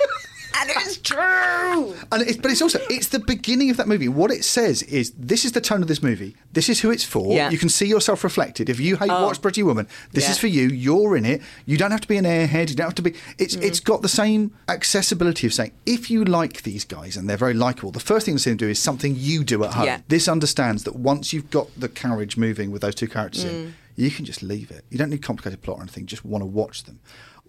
[0.69, 1.95] and it's true.
[2.11, 4.07] And it's, but it's also it's the beginning of that movie.
[4.07, 6.35] What it says is this is the tone of this movie.
[6.51, 7.33] This is who it's for.
[7.33, 7.49] Yeah.
[7.49, 8.69] You can see yourself reflected.
[8.69, 9.23] If you hate Oh.
[9.25, 10.31] Watch Pretty Woman, this Yeah.
[10.31, 10.67] is for you.
[10.67, 11.41] You're in it.
[11.65, 12.69] You don't have to be an airhead.
[12.69, 13.13] You don't have to be.
[13.37, 13.63] It's Mm.
[13.63, 17.53] it's got the same accessibility of saying if you like these guys and they're very
[17.53, 17.91] likable.
[17.91, 19.85] The first thing to see them do is something you do at home.
[19.85, 19.99] Yeah.
[20.07, 23.49] This understands that once you've got the carriage moving with those two characters Mm.
[23.49, 24.85] in, you can just leave it.
[24.89, 26.05] You don't need complicated plot or anything.
[26.05, 26.99] Just want to watch them.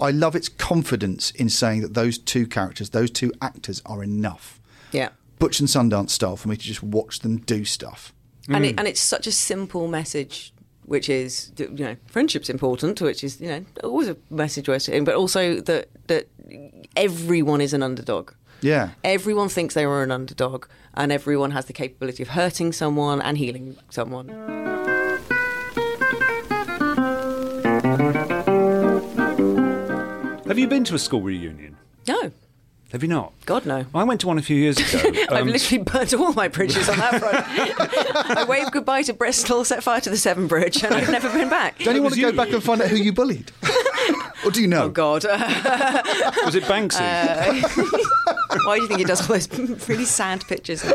[0.01, 4.61] I love its confidence in saying that those two characters, those two actors, are enough.
[4.93, 5.11] Yeah.
[5.39, 8.13] Butch and Sundance style for me to just watch them do stuff.
[8.49, 8.69] and Mm.
[8.71, 10.53] it, and it's such a simple message,
[10.85, 14.83] which is that, you know friendship's important, which is you know always a message worth
[14.83, 16.29] saying, but also that that
[16.97, 18.33] everyone is an underdog.
[18.61, 18.91] Yeah.
[19.03, 23.39] Everyone thinks they are an underdog, and everyone has the capability of hurting someone and
[23.39, 24.74] healing someone.
[30.55, 31.77] Have you been to a school reunion?
[32.07, 32.31] No,
[32.93, 33.33] Have you not?
[33.45, 33.87] God no.
[33.93, 35.11] I went to one a few years ago.
[35.29, 38.37] I've Um, literally burnt all my bridges on that front.
[38.39, 41.49] I waved goodbye to Bristol, set fire to the Severn Bridge, and I've never been
[41.51, 41.81] back.
[41.81, 43.51] Don't you want to go back and find out who you bullied?
[44.45, 44.85] or do you know?
[44.85, 45.25] Oh God!
[46.45, 47.01] Was it Banksy?
[47.01, 47.69] Uh,
[48.67, 49.49] why do you think he does all those
[49.89, 50.85] really sad pictures?
[50.85, 50.91] Now?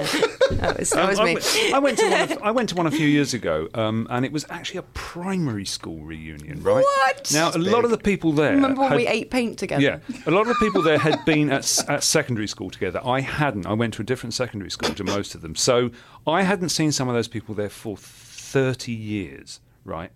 [0.52, 1.34] That was, that Um, was I me.
[1.36, 2.32] went- I went to one.
[2.32, 4.84] A, I went to one a few years ago, um, and it was actually a
[4.94, 6.62] primary school reunion.
[6.64, 7.32] Right What?
[7.34, 8.52] now, a lot of the people there.
[8.54, 9.82] Remember when had- we ate paint together?
[9.82, 13.02] Yeah, a lot of the people there had been at, at secondary school together.
[13.06, 13.66] I hadn't.
[13.66, 15.92] I went to a different secondary school to most of them, so
[16.28, 19.60] I hadn't seen some of those people there for thirty years.
[19.86, 20.12] Right,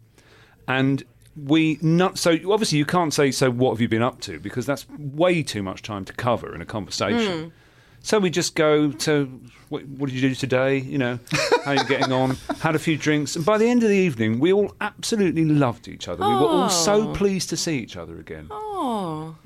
[0.68, 1.04] and
[1.36, 3.50] we not so obviously you can't say so.
[3.50, 4.40] What have you been up to?
[4.40, 7.44] Because that's way too much time to cover in a conversation.
[7.46, 7.50] Hmm.
[8.06, 10.78] So we just go to what, what did you do today?
[10.78, 11.20] You know,
[11.64, 12.32] how are you getting on?
[12.60, 15.88] Had a few drinks, and by the end of the evening, we all absolutely loved
[15.88, 16.22] each other.
[16.28, 17.14] We were all so Oh.
[17.14, 18.48] pleased to see each other again.
[18.52, 18.73] Oh,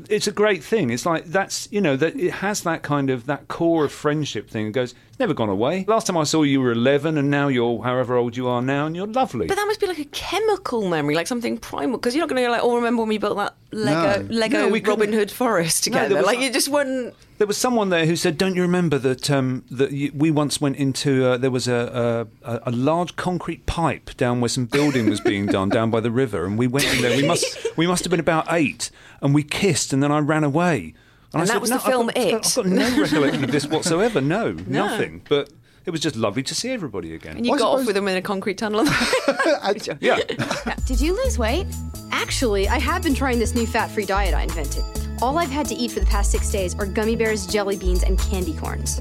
[0.10, 0.90] It's a great thing.
[0.90, 4.50] It's like that's you know that it has that kind of that core of friendship
[4.50, 4.68] thing.
[4.68, 5.86] It goes, it's never gone away.
[5.88, 8.62] Last time I saw you, you were eleven, and now you're however old you are
[8.62, 9.48] now, and you're lovely.
[9.48, 11.98] but that must be like a chemical memory, like something primal.
[11.98, 14.34] Because you're not going to like, oh, remember when we built that Lego No.
[14.34, 15.00] Lego No, we couldn't.
[15.00, 16.10] Robin Hood forest together?
[16.10, 17.14] there was like not- you just wouldn't.
[17.38, 20.60] There was someone there who said, "Don't you remember that um, that you, we once
[20.60, 25.08] went into uh, there was a, a a large concrete pipe down where some building
[25.08, 27.16] was being done down by the river, and we went in there.
[27.16, 27.46] We must
[27.78, 28.90] we must have been about eight,
[29.28, 30.94] and we kissed, and then I ran away.
[31.34, 33.44] And I that said, was "No, the film I've got, It." I've got no recollection
[33.44, 34.22] of this whatsoever.
[34.22, 34.88] No, No.
[34.88, 35.22] nothing.
[35.28, 35.50] But
[35.86, 37.36] it was just lovely to see everybody again.
[37.38, 38.86] And you got off with them in a concrete tunnel.
[40.00, 40.20] yeah.
[40.86, 41.68] Did you lose weight?
[42.12, 44.84] Actually, I have been trying this new fat free diet I invented.
[45.22, 48.04] All I've had to eat for the past six days are gummy bears, jelly beans,
[48.04, 49.00] and candy corns.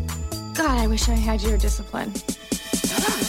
[0.55, 2.13] God, I wish I had your discipline.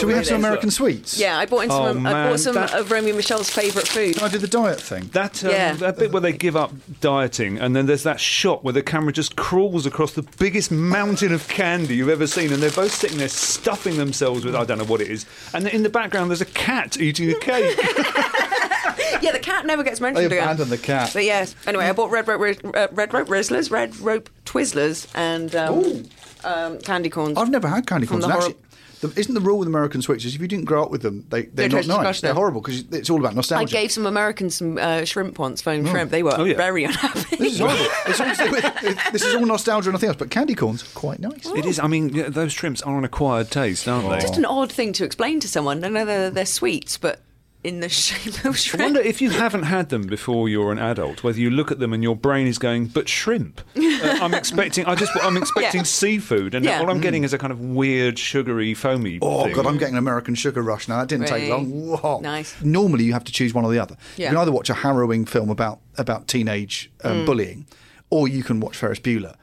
[0.00, 1.18] Should we have some American sweets?
[1.18, 1.80] Yeah, I bought in some.
[1.82, 4.20] Oh, I man, bought some that- of Romy and Michelle's favourite food.
[4.22, 5.10] I did the diet thing.
[5.12, 5.72] That, um, Yeah.
[5.74, 9.12] that bit where they give up dieting, and then there's that shot where the camera
[9.12, 13.18] just crawls across the biggest mountain of candy you've ever seen, and they're both sitting
[13.18, 16.40] there stuffing themselves with I don't know what it is, and in the background there's
[16.40, 17.76] a cat eating a cake.
[19.22, 20.42] yeah, the cat never gets They mentioned again.
[20.44, 21.10] abandoned the cat.
[21.12, 21.54] But yes.
[21.66, 26.04] Anyway, I bought red rope, Riz- uh, red rope Rizzlers, red rope Twizzlers, and um,
[26.44, 27.36] um, candy corns.
[27.38, 28.26] I've never had candy From corns.
[28.26, 28.64] the and horri- actually,
[29.00, 31.24] the, isn't the rule with American sweets is if you didn't grow up with them,
[31.30, 32.20] they, they're They're not nice.
[32.20, 33.76] They're horrible because it's all about nostalgia.
[33.76, 36.10] I gave some Americans some uh, shrimp once, foam shrimp.
[36.10, 36.56] They were Oh, yeah.
[36.56, 37.36] very unhappy.
[37.36, 37.86] This is horrible.
[38.06, 41.46] It's all to this is all nostalgia and nothing else, but candy corns quite nice.
[41.46, 41.78] it is.
[41.78, 44.20] I mean, yeah, those shrimps are an acquired taste, aren't they?
[44.20, 45.82] Just an odd thing to explain to someone.
[45.84, 47.20] I know they're, they're sweets, but
[47.62, 48.80] in the shape of shrimp.
[48.80, 51.78] I wonder if you haven't had them before you're an adult, whether you look at
[51.78, 53.80] them and your brain is going, "But shrimp." Uh,
[54.22, 54.86] I'm expecting.
[54.86, 55.12] I just.
[55.22, 55.84] I'm expecting Yeah.
[55.84, 56.80] seafood, and Yeah.
[56.80, 59.18] all I'm getting is a kind of weird, sugary, foamy.
[59.20, 59.54] Oh thing.
[59.54, 60.98] god, I'm getting an American sugar rush now.
[61.00, 61.70] That didn't take long.
[61.70, 62.20] Whoa.
[62.20, 62.54] Nice.
[62.62, 63.96] Normally, you have to choose one or the other.
[64.16, 64.26] Yeah.
[64.26, 67.26] You can either watch a harrowing film about about teenage um, Mm.
[67.26, 67.66] bullying,
[68.08, 69.34] or you can watch Ferris Bueller.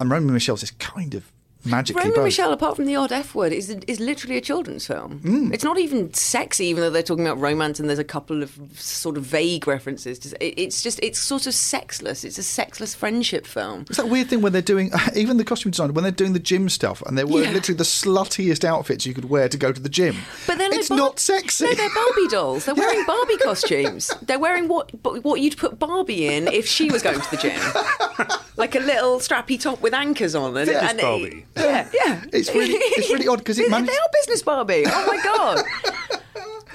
[0.00, 1.30] And Romy Michele's is kind of
[1.66, 2.24] magically Romy both.
[2.24, 5.20] Michele, apart from the odd F word, is is literally a children's film.
[5.20, 5.52] Mm.
[5.52, 8.58] It's not even sexy, even though they're talking about romance and there's a couple of
[8.74, 10.18] sort of vague references.
[10.20, 12.24] To, it's just it's sort of sexless.
[12.24, 13.82] It's a sexless friendship film.
[13.88, 16.38] It's that weird thing when they're doing, even the costume design when they're doing the
[16.38, 17.54] gym stuff and they're wearing Yeah.
[17.54, 20.16] literally the sluttiest outfits you could wear to go to the gym.
[20.46, 21.64] But they're like it's Bar- not sexy.
[21.64, 22.64] No, they're Barbie dolls.
[22.64, 24.10] They're wearing Barbie costumes.
[24.22, 24.90] They're wearing what
[25.22, 29.18] what you'd put Barbie in if she was going to the gym, like a little
[29.18, 30.56] strappy top with anchors on.
[30.56, 31.46] And, Fitness and Barbie.
[31.56, 32.24] Yeah, yeah.
[32.32, 34.84] It's really, it's really odd because it They are business Barbie.
[34.86, 35.64] Oh my god.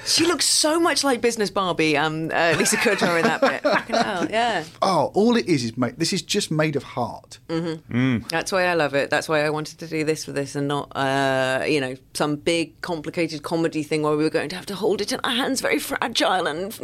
[0.04, 1.96] She looks so much like business Barbie.
[1.96, 3.62] Um, uh, Lisa Kudrow in that bit.
[3.62, 4.64] Fucking hell, yeah.
[4.82, 5.96] Oh, all it is is made.
[5.96, 7.38] This is just made of heart.
[7.48, 9.10] hmm That's why I love it.
[9.10, 12.36] That's why I wanted to do this for this and not, uh, you know, some
[12.36, 15.30] big complicated comedy thing where we were going to have to hold it in our
[15.34, 16.78] hands, very fragile, and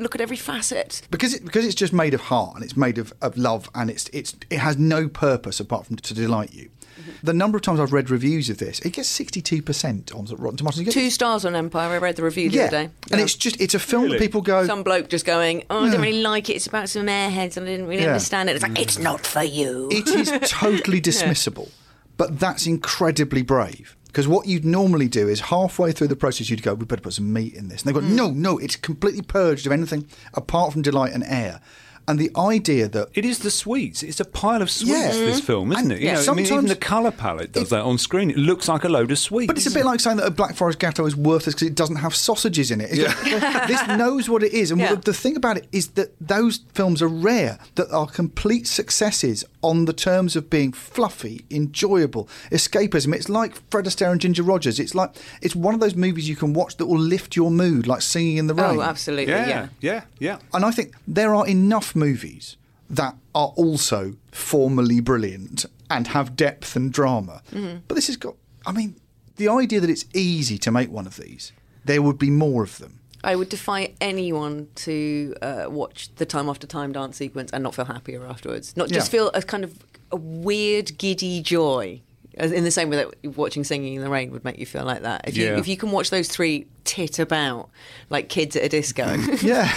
[0.00, 1.02] look at every facet.
[1.10, 3.90] because it, because it's just made of heart and it's made of, of love and
[3.90, 6.70] it's it's it has no purpose apart from to delight you.
[7.02, 7.26] Mm-hmm.
[7.26, 10.24] The number of times I've read reviews of this, it gets sixty two percent on
[10.26, 10.78] Rotten Tomatoes.
[10.78, 11.90] You get- Two stars on Empire.
[11.90, 12.90] I read the review the yeah, other day.
[13.10, 14.66] and it's just it's a film that people go.
[14.66, 16.54] Some bloke just going, oh, I don't really like it.
[16.54, 18.08] It's about some airheads and I didn't really Yeah.
[18.08, 18.54] understand it.
[18.56, 19.88] It's like, it's not for you.
[19.90, 21.70] It is totally dismissible,
[22.16, 23.96] but that's incredibly brave.
[24.06, 27.14] Because what you'd normally do is halfway through the process, you'd go, "We better put
[27.14, 28.10] some meat in this," and they go, Mm.
[28.10, 31.60] "No, no, it's completely purged of anything apart from delight and air."
[32.08, 34.02] And the idea that It is the sweets.
[34.02, 34.90] It's a pile of sweets.
[34.90, 35.08] Yeah.
[35.08, 35.46] This mm-hmm.
[35.46, 36.00] film, isn't And it?
[36.00, 38.30] You yeah, know, I mean, even sometimes- the colour palette does that on screen.
[38.30, 39.46] It looks like a load of sweets.
[39.46, 41.74] But it's a bit like saying that a Black Forest Gateau is worthless because it
[41.74, 42.90] doesn't have sausages in it.
[42.92, 44.70] It's like, this knows what it is.
[44.70, 44.94] And Yeah.
[44.94, 49.44] the, the thing about it is that those films are rare, that are complete successes
[49.62, 53.14] on the terms of being fluffy, enjoyable, escapism.
[53.14, 54.80] It's like Fred Astaire and Ginger Rogers.
[54.80, 57.86] It's like it's one of those movies you can watch that will lift your mood,
[57.86, 58.78] like Singing in the oh, Rain.
[58.78, 59.46] Oh, absolutely, yeah.
[59.48, 60.38] yeah, yeah, yeah.
[60.52, 62.56] And I think there are enough movies
[62.90, 67.42] that are also formally brilliant and have depth and drama.
[67.52, 67.82] Mhm.
[67.88, 68.34] But this has got,
[68.66, 68.96] I mean,
[69.36, 71.52] the idea that it's easy to make one of these,
[71.84, 72.98] there would be more of them.
[73.24, 77.74] I would defy anyone to uh, watch the time after time dance sequence and not
[77.74, 78.76] feel happier afterwards.
[78.76, 79.18] Not just Yeah.
[79.18, 79.78] feel a kind of
[80.10, 82.00] a weird, giddy joy.
[82.36, 84.84] As- In the same way that watching Singing in the Rain would make you feel
[84.84, 85.28] like that.
[85.28, 85.58] If you Yeah.
[85.58, 87.68] if you can watch those three tit about
[88.10, 89.04] like kids at a disco,
[89.42, 89.62] Yeah.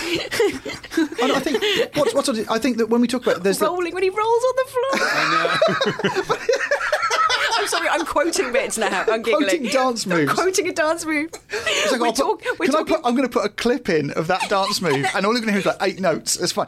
[1.21, 3.93] and I think what's, what's I think that when we talk about there's the, rolling
[3.93, 5.07] when he rolls on the floor.
[5.11, 6.35] I know.
[7.57, 9.05] I'm sorry, sorry, I'm quoting bits now.
[9.07, 9.47] I'm giggling.
[9.49, 10.29] Quoting dance moves.
[10.29, 11.29] I'm quoting a dance move.
[11.49, 13.45] It's like, We're I'll put- talk- we're can I talking- put, I'm going to put
[13.45, 15.77] a clip in of that dance move, and all you're going to hear is like
[15.81, 16.35] eight notes.
[16.37, 16.67] It's fine.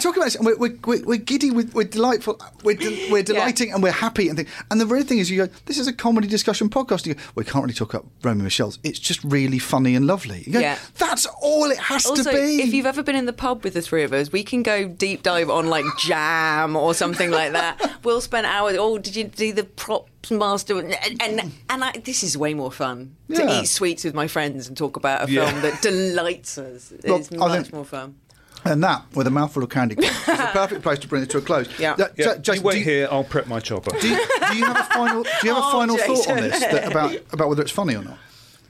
[0.00, 3.72] Talking about this, and we're, we're, we're, giddy, we're, we're delightful, we're, de- we're delighting,
[3.72, 4.28] and we're happy.
[4.28, 4.46] And, thing.
[4.70, 7.06] and the real thing is, you go, this is a comedy discussion podcast.
[7.06, 8.78] You go, we can't really talk about Romy Michele's.
[8.84, 10.44] It's just really funny and lovely.
[10.46, 10.78] You go, Yeah.
[10.96, 12.62] That's all it has also, to be.
[12.62, 14.86] if you've ever been in the pub with the three of us, we can go
[14.88, 17.98] deep dive on like jam or something like that.
[18.04, 18.76] We'll spend hours.
[18.78, 20.78] Oh, did you do the props master?
[20.78, 23.38] And and, and I, this is way more fun Yeah.
[23.46, 25.48] to eat sweets with my friends and talk about a Yeah.
[25.50, 26.92] film that delights us.
[27.04, 28.16] Well, It's much think- more fun.
[28.64, 31.38] And that, with a mouthful of candy, is the perfect place to bring it to
[31.38, 31.68] a close.
[31.78, 31.94] Yeah.
[31.98, 33.08] Ja- Yeah, Ja- you wait do you- here.
[33.10, 33.90] I'll prep my chopper.
[33.98, 34.16] Do you,
[34.50, 35.22] do you have a final?
[35.22, 37.94] Do you have a Oh, final thought on this that, about about whether it's funny
[37.94, 38.18] or not?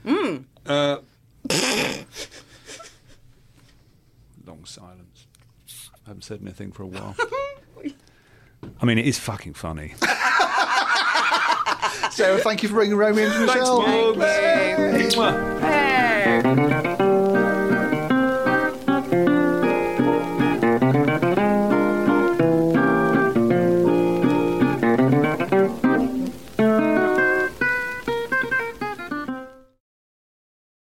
[0.07, 0.45] Mm.
[0.67, 0.99] Uh,
[4.47, 5.27] long silence.
[6.07, 7.17] I haven't said anything for a while.
[8.81, 9.95] I mean, it is fucking funny.
[12.11, 13.83] Sarah, thank you for bringing Romy and Thanks, Michele.
[13.83, 14.21] Mum.
[14.21, 15.19] Thank you.
[15.21, 15.61] Mwah.
[15.61, 16.85] Hey.